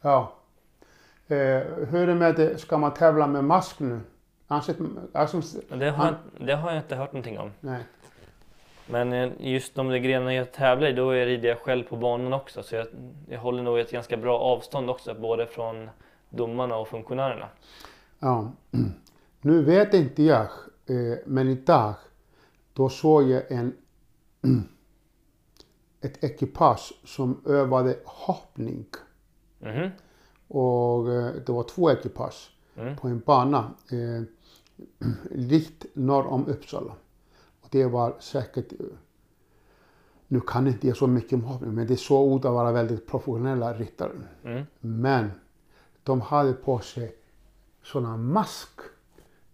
ja. 0.00 0.32
Eh, 1.28 1.36
hur 1.90 1.94
är 1.94 2.06
det 2.06 2.14
med 2.14 2.34
det? 2.34 2.58
Ska 2.58 2.78
man 2.78 2.94
tävla 2.94 3.26
med 3.26 3.44
mask 3.44 3.78
nu? 3.80 4.00
Ansett, 4.46 4.76
alltså, 5.12 5.42
Men 5.68 5.78
det 5.78 5.90
har, 5.90 6.06
jag, 6.06 6.46
det 6.46 6.54
har 6.54 6.70
jag 6.70 6.78
inte 6.78 6.96
hört 6.96 7.12
någonting 7.12 7.38
om. 7.38 7.52
nej. 7.60 7.82
Men 8.86 9.12
eh, 9.12 9.30
just 9.38 9.74
de 9.74 9.88
där 9.88 9.96
grenarna 9.98 10.34
jag 10.34 10.52
tävlar 10.52 10.88
i, 10.88 10.92
då 10.92 11.10
rider 11.10 11.48
jag 11.48 11.58
själv 11.58 11.84
på 11.84 11.96
banan 11.96 12.32
också. 12.32 12.62
Så 12.62 12.74
jag, 12.74 12.86
jag 13.28 13.38
håller 13.38 13.62
nog 13.62 13.78
ett 13.78 13.90
ganska 13.90 14.16
bra 14.16 14.38
avstånd 14.38 14.90
också, 14.90 15.14
både 15.14 15.46
från 15.46 15.90
domarna 16.30 16.76
och 16.76 16.88
funktionärerna. 16.88 17.48
Ja. 18.18 18.52
Nu 19.40 19.64
vet 19.64 19.94
inte 19.94 20.22
jag, 20.22 20.42
eh, 20.86 21.18
men 21.26 21.48
idag 21.48 21.94
då 22.72 22.88
såg 22.88 23.22
jag 23.22 23.52
en 23.52 23.76
ett 26.00 26.24
ekipage 26.24 26.92
som 27.04 27.40
övade 27.46 27.96
hoppning. 28.04 28.86
Mhm. 29.58 29.90
Och 30.48 31.12
eh, 31.12 31.32
det 31.46 31.52
var 31.52 31.62
två 31.62 31.90
ekipage 31.90 32.50
Mm. 32.76 32.96
på 32.96 33.08
en 33.08 33.18
bana 33.26 33.70
eh, 33.90 34.22
lite 35.30 35.86
norr 35.94 36.26
om 36.26 36.46
Uppsala. 36.46 36.92
Och 37.60 37.68
det 37.70 37.86
var 37.86 38.16
säkert, 38.20 38.72
eh, 38.72 38.86
nu 40.26 40.40
kan 40.40 40.66
inte 40.66 40.86
jag 40.88 40.96
så 40.96 41.06
mycket 41.06 41.32
om 41.32 41.44
hoppning, 41.44 41.74
men 41.74 41.86
det 41.86 41.96
såg 41.96 42.38
ut 42.38 42.44
att 42.44 42.52
vara 42.52 42.72
väldigt 42.72 43.06
professionella 43.06 43.74
ryttare. 43.74 44.12
Mm. 44.44 44.64
Men 44.80 45.30
de 46.02 46.20
hade 46.20 46.52
på 46.52 46.78
sig 46.78 47.16
sådana 47.82 48.16
mask, 48.16 48.70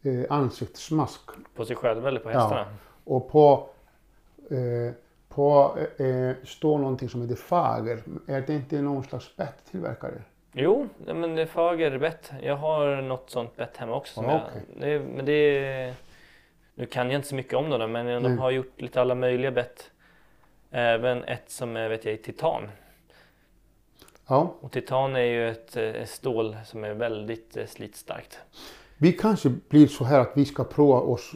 eh, 0.02 0.24
ansiktsmask. 0.30 1.20
På 1.54 1.64
sig 1.64 1.76
själva 1.76 2.08
eller 2.08 2.20
på 2.20 2.28
hästarna? 2.28 2.66
Och 3.07 3.30
på, 3.30 3.68
eh, 4.50 4.94
på 5.28 5.78
eh, 5.98 6.32
står 6.44 6.78
någonting 6.78 7.09
som 7.09 7.22
heter 7.22 7.34
Fager. 7.34 8.02
Är 8.26 8.40
det 8.40 8.54
inte 8.54 8.82
någon 8.82 9.04
slags 9.04 9.36
betttillverkare? 9.36 10.22
Jo, 10.52 10.88
men 11.07 11.34
det 11.34 11.42
är 11.42 11.46
Fager 11.46 11.98
bett. 11.98 12.32
Jag 12.42 12.57
har 12.57 13.02
något 13.02 13.30
sånt 13.30 13.57
bett 13.57 13.76
hemma 13.76 13.96
också. 13.96 14.14
Som 14.14 14.24
Ja, 14.24 14.30
jag, 14.32 14.40
okej. 14.48 14.62
det, 14.80 15.00
men 15.16 15.24
det 15.24 15.94
nu 16.74 16.86
kan 16.86 17.11
jag 17.11 17.18
inte 17.18 17.28
så 17.28 17.34
mycket 17.34 17.54
om 17.54 17.70
dem 17.70 17.92
men 17.92 18.07
de 18.07 18.28
Nej. 18.28 18.36
har 18.38 18.50
gjort 18.50 18.80
lite 18.80 19.00
alla 19.00 19.14
möjliga 19.14 19.50
bett. 19.50 19.90
Även 20.70 21.24
ett 21.24 21.50
som 21.50 21.76
är 21.76 21.88
vet 21.88 22.04
jag, 22.04 22.14
i 22.14 22.18
titan. 22.18 22.68
Ja, 24.28 24.54
Och 24.61 24.72
titan 24.72 25.16
är 25.16 25.20
ju 25.20 25.50
ett, 25.50 25.76
eh, 25.76 25.82
ett 25.84 26.09
stål 26.11 26.57
som 26.64 26.84
är 26.84 26.94
väldigt 26.94 27.57
eh, 27.57 27.66
slitstarkt. 27.66 28.38
vi 28.98 29.12
kanske 29.12 29.48
blir 29.68 29.86
så 29.86 30.04
här 30.04 30.20
att 30.20 30.32
vi 30.34 30.44
ska 30.44 30.64
prova 30.64 31.00
oss 31.00 31.32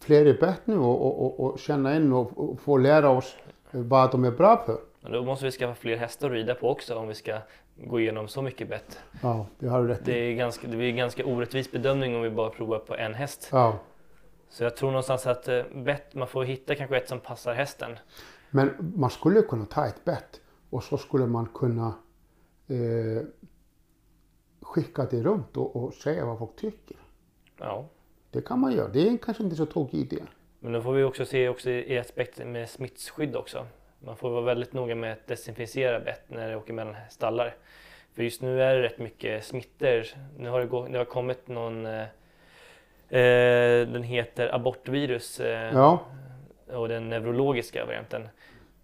fler 0.00 0.40
bett 0.40 0.66
nu 0.66 0.78
och, 0.78 1.06
och, 1.06 1.24
och, 1.24 1.40
och 1.52 1.58
känna 1.58 1.96
in 1.96 2.12
och, 2.12 2.38
och 2.50 2.60
få 2.60 2.76
lära 2.76 3.08
oss 3.10 3.36
vad 3.70 4.10
de 4.10 4.24
är 4.24 4.30
bra 4.30 4.56
på. 4.56 4.78
Men 5.00 5.12
då 5.12 5.22
måste 5.24 5.44
vi 5.44 5.50
skaffa 5.50 5.74
fler 5.74 5.96
hästar 5.96 6.26
att 6.26 6.32
rida 6.32 6.54
på 6.54 6.68
också 6.70 6.94
om 6.94 7.08
vi 7.08 7.14
ska 7.14 7.38
gå 7.84 8.00
igenom 8.00 8.28
så 8.28 8.42
mycket 8.42 8.68
bett. 8.68 8.98
Ja, 9.22 9.46
det 9.58 9.68
har 9.68 9.82
du 9.82 9.88
rätt 9.88 10.04
Det 10.04 10.18
i. 10.18 10.32
är 10.32 10.36
ganska, 10.36 10.68
det 10.68 10.76
blir 10.76 10.88
en 10.90 10.96
ganska 10.96 11.24
orättvis 11.26 11.72
bedömning 11.72 12.16
om 12.16 12.22
vi 12.22 12.30
bara 12.30 12.50
provar 12.50 12.78
på 12.78 12.96
en 12.96 13.14
häst. 13.14 13.48
Ja. 13.52 13.78
Så 14.48 14.64
jag 14.64 14.76
tror 14.76 14.90
någonstans 14.90 15.26
att 15.26 15.48
eh, 15.48 15.62
bett, 15.74 16.14
man 16.14 16.28
får 16.28 16.44
hitta 16.44 16.74
kanske 16.74 16.96
ett 16.96 17.08
som 17.08 17.20
passar 17.20 17.54
hästen. 17.54 17.98
Men 18.50 18.92
man 18.96 19.10
skulle 19.10 19.42
kunna 19.42 19.64
ta 19.66 19.86
ett 19.86 20.04
bett 20.04 20.40
och 20.70 20.82
så 20.84 20.96
skulle 20.98 21.26
man 21.26 21.46
kunna 21.54 21.94
eh, 22.68 23.22
skicka 24.62 25.06
det 25.10 25.22
runt 25.22 25.56
och, 25.56 25.76
och 25.76 25.94
säga 25.94 26.24
vad 26.24 26.38
folk 26.38 26.56
tycker. 26.56 26.96
Ja. 27.58 27.88
Det 28.30 28.44
kan 28.44 28.58
man 28.58 28.72
göra. 28.72 28.88
Det 28.88 29.08
är 29.08 29.16
kanske 29.16 29.42
inte 29.42 29.56
så 29.56 29.66
tokig 29.66 30.00
idé. 30.00 30.22
Men 30.60 30.72
då 30.72 30.82
får 30.82 30.92
vi 30.92 31.02
också 31.02 31.24
se 31.24 31.48
också 31.48 31.70
i 31.70 31.98
aspekt 31.98 32.38
med 32.38 32.68
smittskydd 32.70 33.36
också. 33.36 33.66
Man 33.98 34.16
får 34.16 34.30
vara 34.30 34.40
väldigt 34.44 34.72
noga 34.72 34.94
med 34.94 35.12
att 35.12 35.26
desinficera 35.26 36.00
bett 36.00 36.22
när 36.26 36.48
det 36.48 36.56
åker 36.56 36.72
mellan 36.72 36.96
stallar. 37.10 37.54
För 38.14 38.22
just 38.22 38.42
nu 38.42 38.62
är 38.62 38.74
det 38.74 38.82
rätt 38.82 38.98
mycket 38.98 39.44
smittor. 39.44 40.04
Nu 40.38 40.48
har 40.48 40.60
det, 40.60 40.66
gå, 40.66 40.86
det 40.88 40.98
har 40.98 41.04
kommit 41.04 41.48
någon, 41.48 41.86
eh, 41.86 42.00
eh, 43.08 43.88
den 43.88 44.02
heter 44.02 44.54
abortvirus 44.54 45.40
eh, 45.40 45.72
Ja, 45.74 45.98
och 46.72 46.88
den 46.88 47.08
neurologiska 47.08 47.84
varianten. 47.84 48.28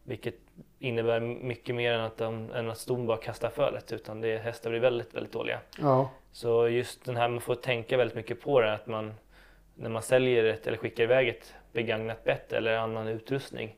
Vilket 0.04 0.34
innebär 0.78 1.20
mycket 1.20 1.74
mer 1.74 1.92
än 1.92 2.00
att, 2.00 2.16
de, 2.16 2.50
än 2.54 2.70
att 2.70 2.78
ston 2.78 3.06
bara 3.06 3.16
kastar 3.16 3.50
fölet 3.50 3.92
utan 3.92 4.20
det 4.20 4.38
hästar 4.38 4.70
blir 4.70 4.80
väldigt, 4.80 5.14
väldigt 5.14 5.32
dåliga. 5.32 5.60
ja, 5.78 6.10
Så 6.32 6.68
just 6.68 7.04
den 7.04 7.16
här, 7.16 7.28
man 7.28 7.40
får 7.40 7.54
tänka 7.54 7.96
väldigt 7.96 8.16
mycket 8.16 8.40
på 8.40 8.60
det, 8.60 8.72
att 8.72 8.86
man 8.86 9.14
när 9.76 9.90
man 9.90 10.02
säljer 10.02 10.44
ett 10.44 10.66
eller 10.66 10.76
skickar 10.76 11.04
iväg 11.04 11.28
ett 11.28 11.54
begagnat 11.72 12.24
bett 12.24 12.52
eller 12.52 12.78
annan 12.78 13.08
utrustning. 13.08 13.76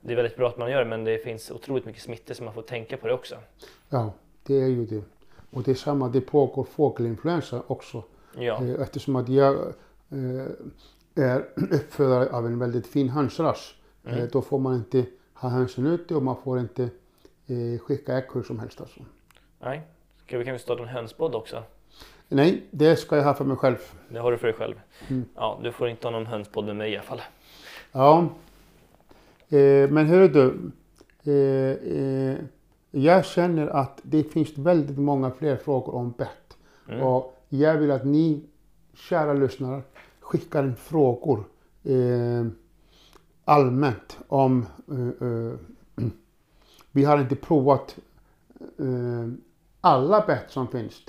Det 0.00 0.12
är 0.12 0.16
väldigt 0.16 0.36
bra 0.36 0.48
att 0.48 0.58
man 0.58 0.70
gör 0.70 0.78
det, 0.78 0.90
men 0.90 1.04
det 1.04 1.18
finns 1.18 1.50
otroligt 1.50 1.84
mycket 1.84 2.02
smittor 2.02 2.34
så 2.34 2.44
man 2.44 2.54
får 2.54 2.62
tänka 2.62 2.96
på 2.96 3.06
det 3.06 3.12
också. 3.14 3.36
ja, 3.88 4.12
det 4.46 4.54
är 4.54 4.68
ju 4.68 4.86
det. 4.86 5.02
Och 5.50 5.62
det 5.62 5.70
är 5.70 5.74
samma, 5.74 6.08
det 6.08 6.20
pågår 6.20 6.64
fågelinfluensa 6.64 7.62
också. 7.66 8.02
Ja, 8.38 8.64
Eh, 8.64 8.80
Eftersom 8.82 9.16
att 9.16 9.28
jag 9.28 9.54
eh, 10.10 11.24
är 11.24 11.48
uppfödare 11.70 12.30
av 12.30 12.46
en 12.46 12.58
väldigt 12.58 12.86
fin 12.86 13.08
hönsras. 13.08 13.74
Mm. 14.04 14.18
Eh, 14.18 14.24
då 14.32 14.42
får 14.42 14.58
man 14.58 14.74
inte 14.74 15.06
ha 15.34 15.48
hönsen 15.48 15.86
ute 15.86 16.14
och 16.14 16.22
man 16.22 16.36
får 16.42 16.58
inte 16.60 16.88
skicka 17.80 18.18
ägg 18.18 18.24
hur 18.32 18.42
som 18.42 18.58
helst. 18.58 18.80
Alltså. 18.80 19.00
nej. 19.60 19.82
Ska 20.26 20.38
vi 20.38 20.44
kanske 20.44 20.62
starta 20.62 20.82
en 20.82 20.88
hönspodd 20.88 21.34
också? 21.34 21.62
Nej, 22.32 22.66
det 22.70 22.96
ska 22.96 23.16
jag 23.16 23.24
ha 23.24 23.34
för 23.34 23.44
mig 23.44 23.56
själv. 23.56 23.76
Det 24.08 24.18
har 24.18 24.32
du 24.32 24.38
för 24.38 24.46
dig 24.46 24.56
själv. 24.56 24.74
Mm. 25.08 25.24
Ja, 25.34 25.60
du 25.62 25.72
får 25.72 25.88
inte 25.88 26.06
ha 26.06 26.12
någon 26.12 26.26
hönspodd 26.26 26.66
med 26.66 26.76
mig 26.76 26.92
i 26.92 26.96
alla 26.96 27.02
fall. 27.02 27.20
Ja. 27.92 28.28
Eh, 29.48 29.90
men 29.90 30.06
hörru 30.06 30.28
du. 30.28 30.70
Eh, 31.32 31.92
eh, 31.98 32.36
jag 32.90 33.24
känner 33.24 33.66
att 33.66 34.00
det 34.02 34.22
finns 34.22 34.58
väldigt 34.58 34.98
många 34.98 35.30
fler 35.30 35.56
frågor 35.56 35.94
om 35.94 36.10
bett. 36.10 36.56
Mm. 36.88 37.02
Och 37.02 37.42
jag 37.48 37.78
vill 37.78 37.90
att 37.90 38.04
ni, 38.04 38.44
kära 38.94 39.32
lyssnare, 39.32 39.82
skickar 40.20 40.64
in 40.64 40.76
frågor 40.76 41.44
eh, 41.84 42.46
allmänt 43.44 44.18
om... 44.28 44.66
Eh, 44.90 45.28
eh, 45.28 45.54
vi 46.92 47.04
har 47.04 47.18
inte 47.18 47.36
provat 47.36 47.96
alla 49.80 50.26
bett 50.26 50.50
som 50.50 50.68
finns. 50.68 51.02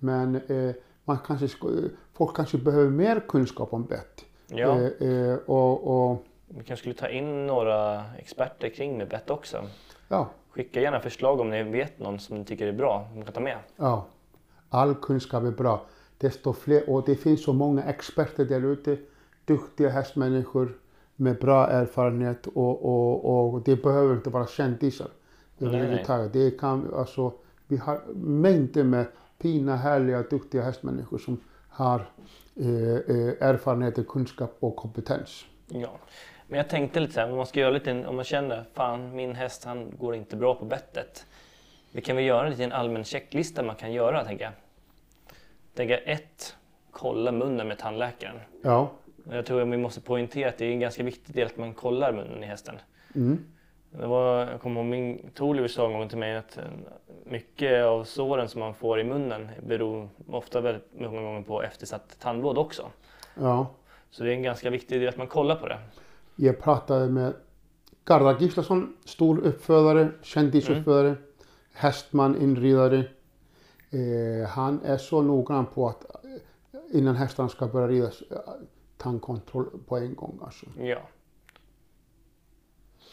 Men 0.00 0.34
eh, 0.36 0.74
man 1.04 1.18
kanske, 1.26 1.46
sk- 1.46 1.90
folk 2.12 2.36
kanske 2.36 2.58
behöver 2.58 2.90
mer 2.90 3.20
kunskap 3.28 3.72
om 3.74 3.84
bett. 3.84 4.24
Ja, 4.46 4.80
Eh, 4.80 5.08
eh, 5.08 5.36
och, 5.46 6.10
och 6.10 6.24
vi 6.48 6.54
kanske 6.64 6.76
skulle 6.76 6.94
ta 6.94 7.08
in 7.08 7.46
några 7.46 8.04
experter 8.18 8.68
kring 8.68 8.98
med 8.98 9.08
bett 9.08 9.30
också. 9.30 9.62
ja, 10.08 10.28
Skicka 10.50 10.80
gärna 10.80 11.00
förslag 11.00 11.40
om 11.40 11.50
ni 11.50 11.62
vet 11.62 11.98
någon 11.98 12.18
som 12.18 12.38
ni 12.38 12.44
tycker 12.44 12.66
är 12.66 12.72
bra, 12.72 13.08
som 13.12 13.22
kan 13.24 13.32
ta 13.32 13.40
med. 13.40 13.58
ja, 13.76 14.06
all 14.68 14.94
kunskap 14.94 15.42
är 15.44 15.50
bra. 15.50 15.86
Desto 16.18 16.52
fler, 16.52 16.90
och 16.90 17.02
det 17.06 17.14
finns 17.16 17.44
så 17.44 17.52
många 17.52 17.82
experter 17.82 18.44
där 18.44 18.64
ute, 18.64 18.96
duktiga 19.44 19.88
hästmänniskor 19.88 20.78
med 21.16 21.38
bra 21.38 21.66
erfarenhet 21.68 22.46
och, 22.46 22.84
och, 22.84 23.52
och 23.52 23.62
det 23.62 23.82
behöver 23.82 24.14
inte 24.14 24.30
vara 24.30 24.46
kändisar 24.46 25.08
överhuvudtaget. 25.60 26.32
Det 26.32 26.50
kan, 26.58 26.94
alltså, 26.94 27.32
vi 27.68 27.76
har 27.76 28.00
mängder 28.16 28.84
med 28.84 29.06
fina, 29.40 29.76
härliga, 29.76 30.22
duktiga 30.22 30.62
hästmänniskor 30.62 31.18
som 31.18 31.40
har 31.68 32.00
eh, 32.56 32.66
eh, 33.16 33.48
erfarenhet, 33.48 34.08
kunskap 34.08 34.56
och 34.60 34.76
kompetens. 34.76 35.44
Ja, 35.68 35.98
men 36.48 36.56
jag 36.56 36.68
tänkte 36.68 37.00
lite 37.00 37.12
så 37.12 37.20
här, 37.20 37.30
om 37.30 37.36
man 37.36 37.46
ska 37.46 37.60
göra 37.60 37.70
lite, 37.70 38.06
om 38.06 38.16
man 38.16 38.24
känner 38.24 38.64
fan 38.74 39.16
min 39.16 39.34
häst 39.34 39.64
han 39.64 39.92
går 39.98 40.14
inte 40.14 40.36
bra 40.36 40.54
på 40.54 40.64
bettet. 40.64 41.26
Vi 41.92 42.00
kan 42.00 42.16
väl 42.16 42.24
göra 42.24 42.48
lite 42.48 42.64
en 42.64 42.72
allmän 42.72 43.04
checklista 43.04 43.62
man 43.62 43.76
kan 43.76 43.92
göra 43.92 44.24
tänker 44.24 44.44
jag. 44.44 44.52
Tänker 45.74 45.94
jag, 45.94 46.14
ett, 46.14 46.56
kolla 46.90 47.32
munnen 47.32 47.68
med 47.68 47.78
tandläkaren. 47.78 48.36
Ja, 48.62 48.90
Jag 49.30 49.46
tror 49.46 49.62
att 49.62 49.68
vi 49.68 49.76
måste 49.76 50.00
poängtera 50.00 50.48
att 50.48 50.58
det 50.58 50.66
är 50.66 50.72
en 50.72 50.80
ganska 50.80 51.02
viktig 51.02 51.34
del 51.34 51.46
att 51.46 51.56
man 51.56 51.74
kollar 51.74 52.12
munnen 52.12 52.42
i 52.44 52.46
hästen. 52.46 52.74
mm. 53.14 53.44
Det 53.90 54.06
var, 54.06 54.46
jag 54.46 54.60
kommer 54.60 54.80
ihåg 54.80 54.90
min 54.90 55.30
Toliver 55.34 55.68
sa 55.68 55.86
en 55.86 55.92
gång 55.92 56.08
till 56.08 56.18
mig 56.18 56.36
att 56.36 56.56
eh, 56.56 56.64
mycket 57.24 57.84
av 57.84 58.04
såren 58.04 58.48
som 58.48 58.60
man 58.60 58.74
får 58.74 59.00
i 59.00 59.04
munnen 59.04 59.48
beror 59.66 60.08
ofta 60.28 60.60
väldigt 60.60 61.00
många 61.00 61.22
gånger 61.22 61.42
på 61.42 61.62
eftersatt 61.62 62.16
tandvård 62.20 62.58
också. 62.58 62.90
ja. 63.34 63.66
Så 64.12 64.24
det 64.24 64.30
är 64.30 64.34
en 64.34 64.42
ganska 64.42 64.70
viktig 64.70 65.00
del 65.00 65.08
att 65.08 65.16
man 65.16 65.26
kollar 65.26 65.56
på 65.56 65.68
det. 65.68 65.78
Jag 66.36 66.60
pratade 66.60 67.08
med 67.08 67.32
Garda 68.04 68.38
Gislason, 68.38 68.96
stor 69.04 69.38
uppfödare, 69.38 70.08
kändisuppfödare, 70.22 71.16
hästman, 71.72 72.42
inridare. 72.42 73.04
Eh, 73.90 74.48
han 74.48 74.80
är 74.84 74.96
så 74.96 75.22
noggrann 75.22 75.66
på 75.66 75.88
att 75.88 76.04
eh, 76.24 76.98
innan 76.98 77.16
hästarna 77.16 77.48
ska 77.48 77.66
börja 77.66 77.88
ridas, 77.88 78.22
eh, 78.22 78.36
tandkontroll 78.96 79.66
på 79.86 79.96
en 79.96 80.14
gång. 80.14 80.38
Alltså. 80.42 80.66
Ja. 80.78 80.98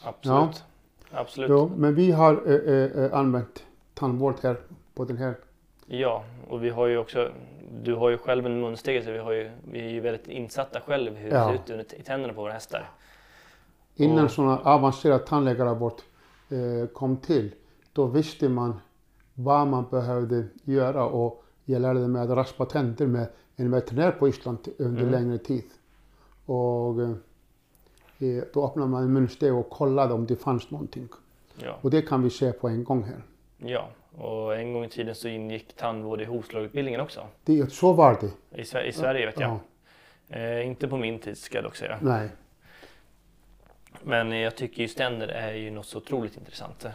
Absolut. 0.03 0.63
Absolut. 1.11 1.49
Jo, 1.49 1.71
men 1.77 1.95
vi 1.95 2.11
har 2.11 2.33
eh, 2.47 2.73
eh, 2.73 3.03
eh, 3.05 3.13
använt 3.13 3.63
tandvård 3.93 4.35
här 4.43 4.57
på 4.93 5.05
den 5.05 5.17
här. 5.17 5.35
Ja, 5.85 6.23
och 6.49 6.63
vi 6.63 6.69
har 6.69 6.87
ju 6.87 6.97
också, 6.97 7.31
du 7.83 7.95
har 7.95 8.09
ju 8.09 8.17
själv 8.17 8.45
en 8.45 8.61
munstege 8.61 9.03
så 9.05 9.11
vi, 9.11 9.17
har 9.17 9.31
ju, 9.31 9.51
vi 9.71 9.79
är 9.79 9.89
ju 9.89 9.99
väldigt 9.99 10.27
insatta 10.27 10.81
själv 10.81 11.15
hur 11.15 11.29
det 11.29 11.35
Ja. 11.35 11.57
ser 11.67 11.79
ut 11.79 11.93
i 11.93 12.03
tänderna 12.03 12.33
på 12.33 12.41
våra 12.41 12.53
hästar. 12.53 12.89
Innan 13.95 14.25
Och- 14.25 14.31
sådana 14.31 14.59
avancerad 14.59 15.25
tandläkarrapport 15.25 16.01
eh, 16.49 16.87
kom 16.93 17.17
till, 17.17 17.55
då 17.93 18.05
visste 18.05 18.49
man 18.49 18.79
vad 19.33 19.67
man 19.67 19.85
behövde 19.91 20.43
göra 20.63 21.05
och 21.05 21.43
jag 21.65 21.81
lärde 21.81 21.99
mig 22.07 22.21
att 22.21 22.29
raspa 22.29 22.65
tänder 22.65 23.07
med 23.07 23.27
en 23.55 23.71
veterinär 23.71 24.11
på 24.11 24.27
Island 24.27 24.57
under 24.77 25.01
Mm. 25.01 25.11
längre 25.11 25.37
tid. 25.37 25.63
Och 26.45 26.95
eh, 28.19 28.43
då 28.53 28.65
öppnade 28.65 28.87
man 28.89 29.03
en 29.03 29.13
munsteg 29.13 29.53
och 29.53 29.69
kollade 29.69 30.13
om 30.13 30.25
det 30.25 30.35
fanns 30.35 30.71
någonting. 30.71 31.09
Ja, 31.63 31.77
Och 31.81 31.89
det 31.91 32.01
kan 32.01 32.23
vi 32.23 32.29
se 32.29 32.51
på 32.51 32.67
en 32.67 32.83
gång 32.83 33.03
här. 33.03 33.21
ja, 33.57 33.87
och 34.17 34.55
en 34.57 34.73
gång 34.73 34.83
i 34.85 34.89
tiden 34.89 35.15
så 35.15 35.27
ingick 35.27 35.73
tandvård 35.75 36.21
i 36.21 36.25
hovslagsutbildningen 36.25 37.01
också. 37.01 37.21
Det, 37.43 37.71
så 37.71 37.93
var 37.93 38.17
det. 38.21 38.61
I, 38.61 38.63
Sver- 38.63 38.83
i 38.83 38.91
Sverige 38.91 39.25
vet 39.25 39.39
jag. 39.39 39.49
Ja, 39.49 39.59
Eh, 40.29 40.67
inte 40.67 40.87
på 40.87 40.97
min 40.97 41.19
tid 41.19 41.37
ska 41.37 41.57
jag 41.57 41.63
dock 41.63 41.75
säga. 41.75 41.97
nej. 42.01 42.29
Men 44.03 44.31
jag 44.31 44.55
tycker 44.55 44.81
ju 44.81 44.87
ständer 44.87 45.27
är 45.27 45.53
ju 45.53 45.71
något 45.71 45.85
så 45.85 45.97
otroligt 45.97 46.37
intressant. 46.37 46.85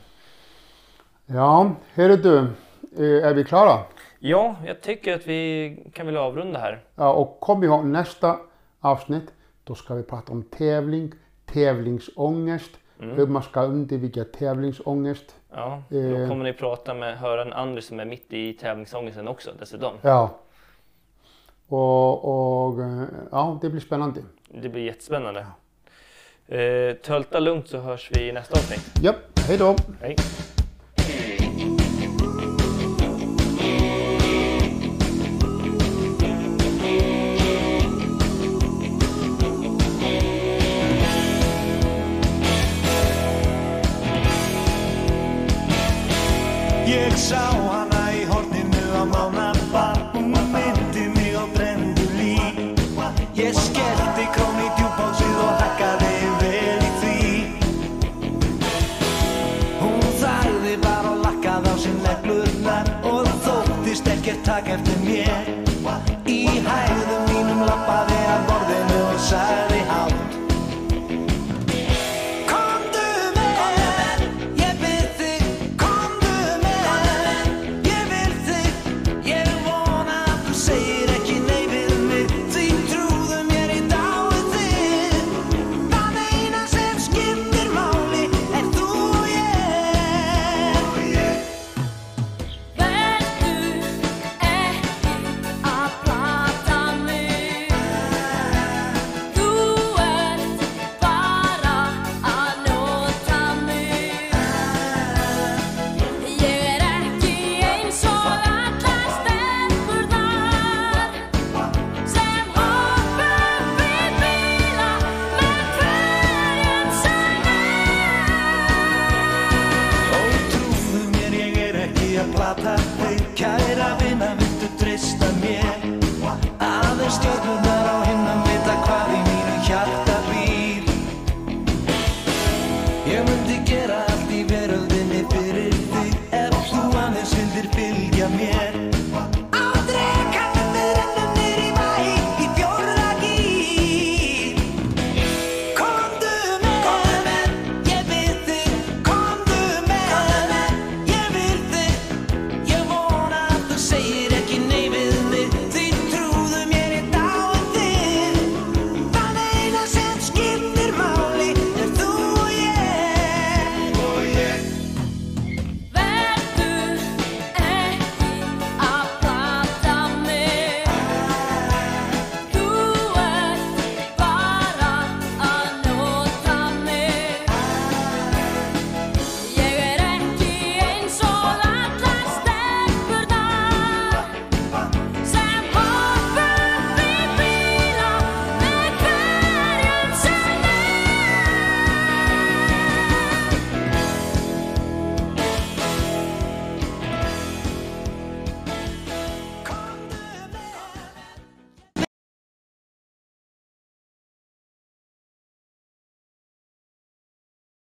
Ja, 1.26 1.72
hörru 1.94 2.16
du, 2.16 2.38
eh, 2.38 3.26
är 3.28 3.34
vi 3.34 3.44
klara? 3.44 3.78
Ja, 4.18 4.56
jag 4.66 4.80
tycker 4.80 5.14
att 5.16 5.26
vi 5.26 5.90
kan 5.92 6.06
väl 6.06 6.16
avrunda 6.16 6.58
här. 6.58 6.84
Ja, 6.94 7.12
och 7.12 7.40
kom 7.40 7.64
ihåg 7.64 7.84
nästa 7.84 8.38
avsnitt, 8.80 9.32
då 9.72 9.76
ska 9.76 9.94
vi 9.94 10.02
prata 10.02 10.32
om 10.32 10.42
tävling, 10.42 11.12
tävlingsångest 11.46 12.70
Hur 12.98 13.26
man 13.26 13.42
ska 13.42 13.62
undvika 13.62 14.24
tävlingsångest. 14.24 15.36
Ja, 15.50 15.82
då 15.88 15.98
Eh. 15.98 16.28
kommer 16.28 16.44
ni 16.44 16.52
prata 16.52 16.94
med, 16.94 17.18
höra 17.18 17.42
en 17.42 17.52
Anders 17.52 17.84
som 17.84 18.00
är 18.00 18.04
mitt 18.04 18.32
i 18.32 18.52
tävlingsångesten 18.52 19.28
också 19.28 19.50
dessutom. 19.58 19.94
Ja. 20.02 20.38
Och, 21.68 22.24
och 22.68 22.80
eh, 22.82 23.02
ja, 23.30 23.58
det 23.62 23.70
blir 23.70 23.80
spännande. 23.80 24.20
Det 24.48 24.68
blir 24.68 24.82
jättespännande. 24.82 25.46
Eh, 26.48 26.96
tölta 26.96 27.40
lugnt 27.40 27.68
så 27.68 27.78
hörs 27.78 28.10
vi 28.14 28.28
i 28.28 28.32
nästa 28.32 28.54
avsnitt. 28.58 28.92
Ja, 29.02 29.14
hej 29.48 29.58
då! 29.58 29.76
Hej! 30.00 30.16
it's 47.12 47.28
so 47.28 47.91